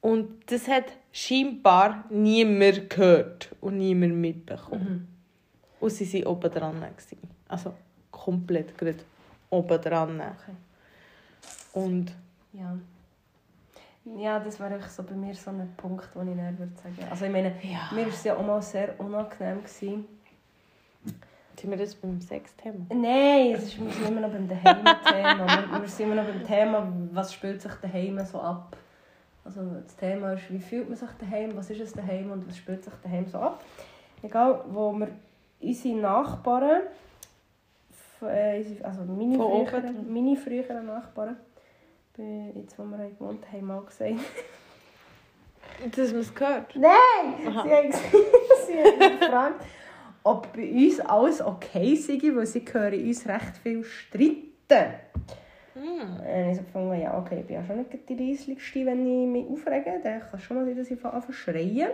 [0.00, 4.88] Und das hat scheinbar niemand gehört und niemand mitbekommen.
[4.88, 5.08] Mhm.
[5.80, 6.84] Und sie waren oben dran.
[7.48, 7.74] Also
[8.10, 8.98] komplett gerade
[9.50, 10.20] oben dran.
[10.20, 10.56] Okay.
[11.72, 12.12] Und
[12.52, 12.78] Ja.
[14.18, 16.96] Ja, das wäre so bei mir so ein Punkt, wo ich dann würde sagen.
[17.10, 17.90] Also ich meine, ja.
[17.92, 19.58] mir war es ja auch mal sehr unangenehm.
[19.64, 20.04] Gewesen.
[21.58, 22.86] Sind wir das beim Sexthema?
[22.90, 25.70] Nein, es ist, wir sind immer noch beim Daheim-Thema.
[25.70, 28.76] wir, wir sind immer noch beim Thema, was spielt sich daheim so ab.
[29.44, 32.58] Also das Thema ist, wie fühlt man sich daheim, was ist es daheim und was
[32.58, 33.64] spielt sich daheim so ab.
[34.22, 35.08] Egal, wo wir
[35.60, 36.82] unsere Nachbarn,
[38.22, 41.36] äh, also meine Von früheren, meine früheren Nachbarn,
[42.54, 44.14] jetzt wo wir gewohnt haben, mal gesagt,
[45.96, 46.74] Dass man es gehört?
[46.74, 47.48] Nein!
[47.48, 47.62] Aha.
[47.62, 47.92] Sie haben,
[48.66, 49.64] sie haben gefragt,
[50.26, 54.94] ob bei uns alles okay sei, weil sie hören uns recht viel streiten.
[55.74, 56.16] Hm.
[56.16, 59.28] Und ich so gefunden, ja, okay, ich bin ja schon nicht die Reisligste, wenn ich
[59.28, 60.00] mich aufrege.
[60.02, 61.90] Dann kann es schon mal sein, dass ich anfange schreien.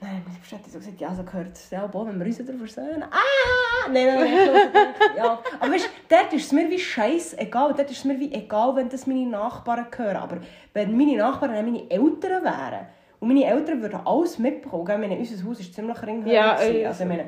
[0.00, 2.54] Nein, meine Verständnis so gesagt, ja, so gehört es selber auch, wenn wir uns wieder
[2.54, 3.02] versöhnen.
[3.02, 3.90] Ah!
[3.92, 5.42] Nein, nein, nein, habe ja.
[5.60, 7.74] Aber weißt dort ist es mir wie scheißegal.
[7.74, 10.16] Dort ist es mir wie egal, wenn das meine Nachbarn hören.
[10.16, 10.38] Aber
[10.72, 12.86] wenn meine Nachbarn meine Eltern wären,
[13.20, 14.98] und meine Eltern würden alles mitbekommen, gell?
[14.98, 16.32] Meine, unser Haus ist ziemlich ringhörig.
[16.32, 17.24] Ja, äh, also ich meine,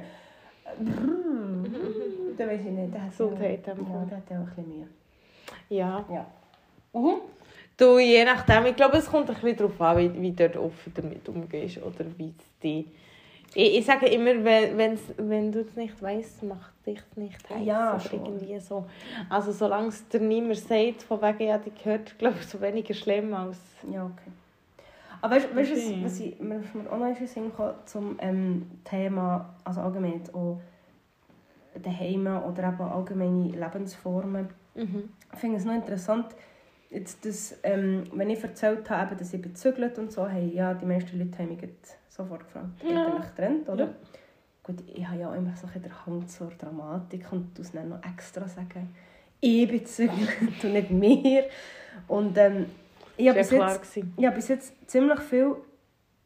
[0.78, 1.70] brrr,
[2.38, 3.74] da weiß ich nicht, hat So ja, geht er.
[3.74, 4.86] ja, der hat ja auch ein bisschen Mühe.
[5.68, 6.04] Ja.
[6.12, 6.26] Ja.
[6.92, 7.20] Mhm.
[7.76, 10.56] Du, je nachdem, ich glaube, es kommt ein bisschen darauf an, wie, wie du dort
[10.56, 12.86] offen damit umgehst oder wie es die...
[13.54, 17.66] Ich, ich sage immer, wenn, wenn du es nicht weißt, macht dich nicht heiß.
[17.66, 18.24] Ja, oder schon.
[18.24, 18.84] irgendwie so.
[19.28, 22.94] Also solange es dir niemand sagt, von wegen, ja, die gehört, glaube ich, so weniger
[22.94, 23.58] schlimm als...
[23.90, 24.30] Ja, okay.
[25.22, 25.96] Aber weißt du, weißt, Okay.
[25.98, 26.60] du, was ich, mir
[26.90, 30.60] auch noch in den Sinn kam, zum ähm, Thema, also allgemein auch
[31.82, 34.48] daheim oder eben allgemeine Lebensformen.
[34.74, 35.10] Mhm.
[35.32, 36.26] Ich finde es noch interessant,
[36.90, 40.86] jetzt, dass, ähm, wenn ich erzählt habe, dass ich bezügelt und so, hey, ja, die
[40.86, 41.60] meisten Leute haben mich
[42.08, 42.90] sofort gefragt, Ja.
[42.90, 43.14] ja.
[43.14, 43.84] ihr getrennt, oder?
[43.84, 43.90] Ja.
[44.62, 47.88] Gut, ich habe ja auch immer so ein den Hang zur Dramatik und du dann
[47.90, 48.94] noch extra sagen,
[49.40, 50.28] ich bin gezügelt
[50.64, 51.44] und nicht mir.
[52.08, 52.66] Und ähm,
[53.20, 55.56] ich habe bis jetzt ich bis jetzt ziemlich viele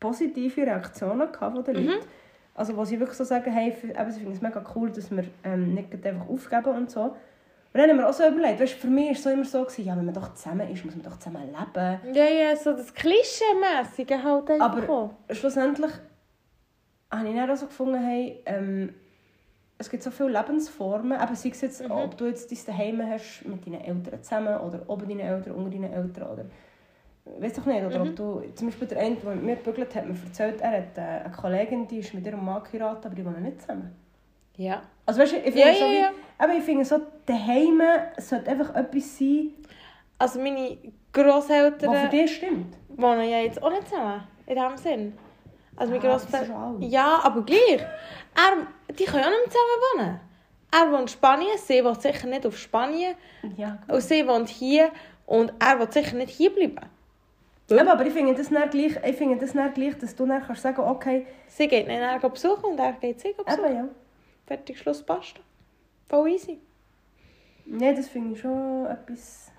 [0.00, 1.86] positive Reaktionen von den Mhm.
[1.90, 2.06] Leuten.
[2.54, 5.24] Also wo sie wirklich so sagen, hey, eben, sie finden es mega cool, dass wir
[5.42, 7.02] ähm, nicht einfach aufgeben und so.
[7.02, 9.62] Und dann haben wir auch so überlegt, weißt, für mich war es so immer so,
[9.64, 12.14] gewesen, ja, wenn man doch zusammen ist, muss man doch zusammen leben.
[12.14, 14.72] Ja, ja, so das Klischee-mässige halt einfach.
[14.78, 15.10] Aber-.
[15.30, 15.90] Schlussendlich
[17.10, 18.94] habe ich dann auch so gefunden, hey, ähm,
[19.78, 21.90] es gibt so viele Lebensformen, eben sei es jetzt, Mhm.
[21.90, 25.70] ob du jetzt dein Daheim hast mit deinen Eltern zusammen oder oben deinen Eltern, unter
[25.70, 26.44] deinen Eltern oder
[27.24, 28.08] weiß doch nicht, oder Mhm.
[28.10, 30.98] ob du, zum Beispiel der eine, der mit mir gebügelt hat, mir erzählt, er hat
[30.98, 33.94] äh, eine Kollegin, die ist mit ihrem Mann geheiratet, aber die wohnen nicht zusammen.
[34.56, 34.82] Ja.
[35.06, 36.10] Also weißt du, ich finde Ja, so, wie, ja.
[36.38, 37.82] aber ich finde so, daheim
[38.18, 39.50] sollte einfach etwas sein,
[40.18, 40.76] Also meine was
[41.16, 42.76] für Grosseltern dich stimmt.
[42.88, 44.22] wohnen ja jetzt auch nicht zusammen.
[44.46, 45.12] In diesem Sinn.
[45.76, 46.82] Also meine Ah, Grosseltern...
[46.82, 47.80] Ja, aber gleich.
[47.80, 50.20] Er, die können auch nicht zusammen wohnen.
[50.72, 53.14] Er wohnt in Spanien, sie wohnt sicher nicht auf Spanien.
[53.56, 54.90] Ja, Und sie wohnt hier
[55.26, 56.78] und er will sicher nicht hier bleiben.
[57.70, 60.42] Aber, aber ich finde das dann gleich, ich finde das dann gleich, dass du dann
[60.42, 63.64] kannst sagen, okay, Sie geht ihn dann besuchen und er geht sie besuchen.
[63.64, 63.88] eben ja.
[64.46, 65.40] Fertig, Schluss, basta.
[66.06, 66.58] Voll easy.
[67.64, 69.50] Nein, das finde ich schon etwas...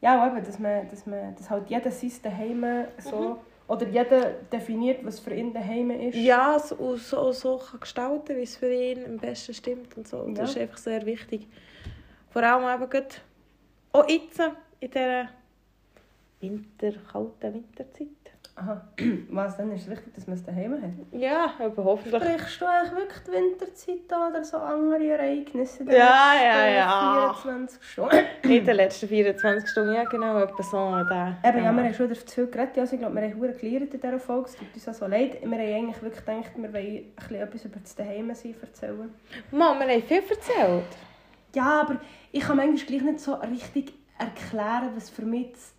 [0.00, 3.38] Ja, eben, dass, man, dass, man, dass halt jeder sein Daheim so...
[3.68, 6.16] Oder jeder definiert, was für ihn daheim ist.
[6.16, 10.18] Ja, so, so, so kann gestalten, wie es für ihn am besten stimmt und so.
[10.18, 10.62] Und das ist Ja.
[10.62, 11.46] einfach sehr wichtig.
[12.30, 13.06] Vor allem eben gerade
[13.92, 14.40] auch jetzt,
[14.80, 15.28] in dieser
[16.42, 18.08] Winter, kalten Winterzeit.
[18.54, 18.86] Aha.
[19.30, 20.90] Was, dann ist es wichtig, dass man es daheim hat.
[21.18, 22.22] Ja, aber hoffentlich.
[22.22, 25.84] Sprichst du eigentlich wirklich die Winterzeit an oder so andere Ereignisse?
[25.84, 27.32] den Ja, ja, ja.
[27.42, 28.16] 24 Stunden?
[28.42, 30.76] In den letzten 24 Stunden, ja genau, etwa so.
[31.08, 32.78] Der, Eben, ja, wir haben schon wieder zu viel geredet.
[32.78, 34.48] Also, ich glaube, wir haben gelernt in dieser Folge.
[34.50, 35.40] Es tut uns auch so leid.
[35.40, 39.14] Wir haben eigentlich wirklich gedacht, wir wollen ein etwas über das Daheim-Sein erzählen.
[39.50, 40.84] Mann, wir haben viel erzählt.
[41.54, 41.96] Ja, aber
[42.30, 45.74] ich kann manchmal gleich nicht so richtig erklären, was für mich das-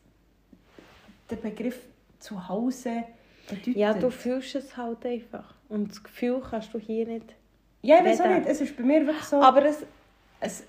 [1.30, 1.80] der Begriff
[2.20, 3.04] Zuhause
[3.50, 3.76] bedeutet.
[3.76, 5.54] Ja, du fühlst es halt einfach.
[5.70, 7.36] Und das Gefühl kannst du hier nicht.
[7.82, 8.46] Ja, ich weiß auch nicht.
[8.48, 9.42] Es ist bei mir wirklich so...
[9.42, 9.84] Aber es,
[10.40, 10.64] es,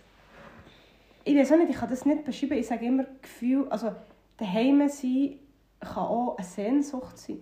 [1.24, 2.54] ich weiß auch nicht, ich kann das nicht beschreiben.
[2.58, 3.66] Ich sage immer Gefühl...
[3.70, 3.92] Also,
[4.36, 5.38] daheim sein
[5.80, 7.40] kann auch eine Sehnsucht sein.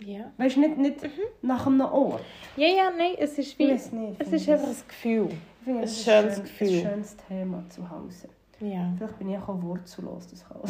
[0.00, 0.32] ja.
[0.38, 0.96] Weißt du, nicht, nicht
[1.42, 2.24] nach einem Ort.
[2.56, 3.66] Ja, ja, nein, es ist wie.
[3.72, 5.28] Nicht, es ist einfach ein Gefühl.
[5.62, 6.68] Finde, Ein schönes schön- Gefühl.
[6.78, 8.28] Ein schönes Thema zu Hause.
[8.60, 8.92] Ja.
[8.96, 10.60] Vielleicht bin ich auch wurzellos, das kann.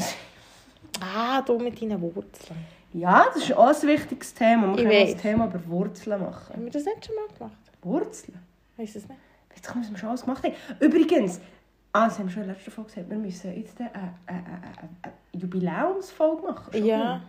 [1.01, 2.59] Ah, du mit deinen Wurzeln.
[2.93, 4.77] Ja, das ist auch ein wichtiges Thema.
[4.77, 6.65] Wir Ich können ein Thema über Wurzeln Haben machen.
[6.65, 7.57] wir das nicht schon mal gemacht?
[7.83, 8.39] Wurzeln?
[8.77, 9.21] Weiss es nicht.
[9.55, 10.55] Jetzt kommen wir schon alles gemacht haben.
[10.81, 11.41] Übrigens,
[11.93, 14.13] ah, das haben wir schon in der letzten Folge gesagt, wir müssen jetzt eine, eine,
[14.27, 14.63] eine,
[15.03, 16.73] eine, Jubiläumsfolge machen.
[16.73, 17.23] Schon Ja.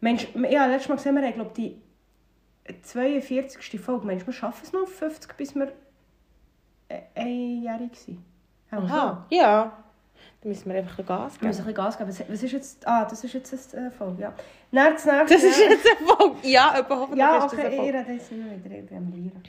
[0.00, 1.76] Mensch, ja, letztes Mal gesehen, wir haben, glaube die
[2.82, 3.80] 42.
[3.80, 4.06] Folge.
[4.06, 5.72] Mensch, wir schaffen es noch auf 50, bis wir
[6.88, 8.18] äh, einjährig sind.
[8.70, 9.72] Haben Aha, ja.
[10.42, 11.48] Dann müssen wir einfach ein Gas Wir geben.
[11.48, 12.08] müssen ein Gas geben.
[12.08, 12.88] Was- ist jetzt...
[12.88, 14.32] Ah, das ist jetzt eine äh, Folge, ja.
[14.72, 15.34] Dann das nächste...
[15.34, 16.36] Das ist jetzt eine Folge.
[16.48, 17.98] Ja, aber hoffentlich Ja, ist das okay, ich Folge.
[17.98, 19.42] rede jetzt nicht mehr wieder irgendwie am Lieren.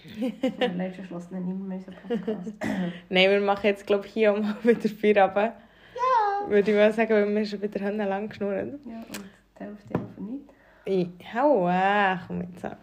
[0.59, 2.53] Im letzten Schluss nicht mehr unseren Podcast.
[3.09, 5.53] Nein, wir machen jetzt, glaube ich, hier mal wieder Feierabend.
[5.95, 6.49] Ja.
[6.49, 8.67] Würde ich mal sagen, weil wir schon wieder lang geschnurrt.
[8.85, 9.21] Ja, und
[9.59, 10.49] die Hälfte von nicht.
[10.83, 12.75] Ich hau weg, komm jetzt an.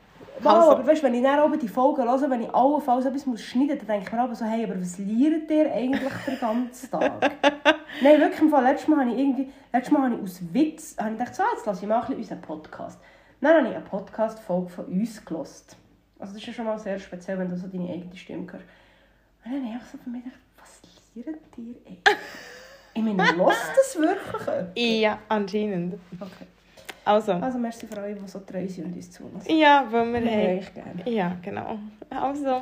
[0.44, 0.72] Also.
[0.72, 3.68] aber weißt, wenn ich dann oben die Folgen höre, wenn ich allenfalls etwas muss schneiden
[3.68, 6.90] muss, dann denke ich mir aber so, hey, aber was liert ihr eigentlich den ganzen
[6.90, 7.20] Tag?
[8.02, 10.96] Nein, wirklich, im Fall, letztes Mal habe ich irgendwie, letztes Mal habe ich aus Witz,
[10.98, 13.00] habe ich gedacht, so, jetzt lasse ich mal ein bisschen unseren Podcast.
[13.40, 15.76] Dann habe ich eine Podcast-Folge von uns gehört.
[16.18, 18.64] Also das ist ja schon mal sehr speziell, wenn du so deine eigene Stimme hörst.
[19.44, 20.80] Und dann habe ich einfach so für mich gedacht, was
[21.14, 22.16] liert ihr eigentlich?
[22.94, 24.78] Ich meine, hört das wirklich jemand?
[24.78, 25.94] Ja, anscheinend.
[26.18, 26.46] Okay.
[27.08, 27.32] Also.
[27.32, 29.56] Also, merci für euch, die so treu sind und uns zulassen.
[29.56, 31.10] Ja, weil wir Wir haben euch gerne.
[31.10, 31.78] Ja, genau.
[32.10, 32.60] Also,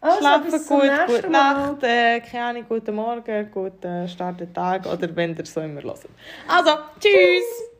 [0.00, 1.30] Also, schlafen gut, gute.
[1.30, 5.80] Nacht, äh, keine Ahnung, guten Morgen, guten Start den Tag oder wenn ihr so immer
[5.80, 6.00] hört.
[6.48, 7.73] Also, tschüss!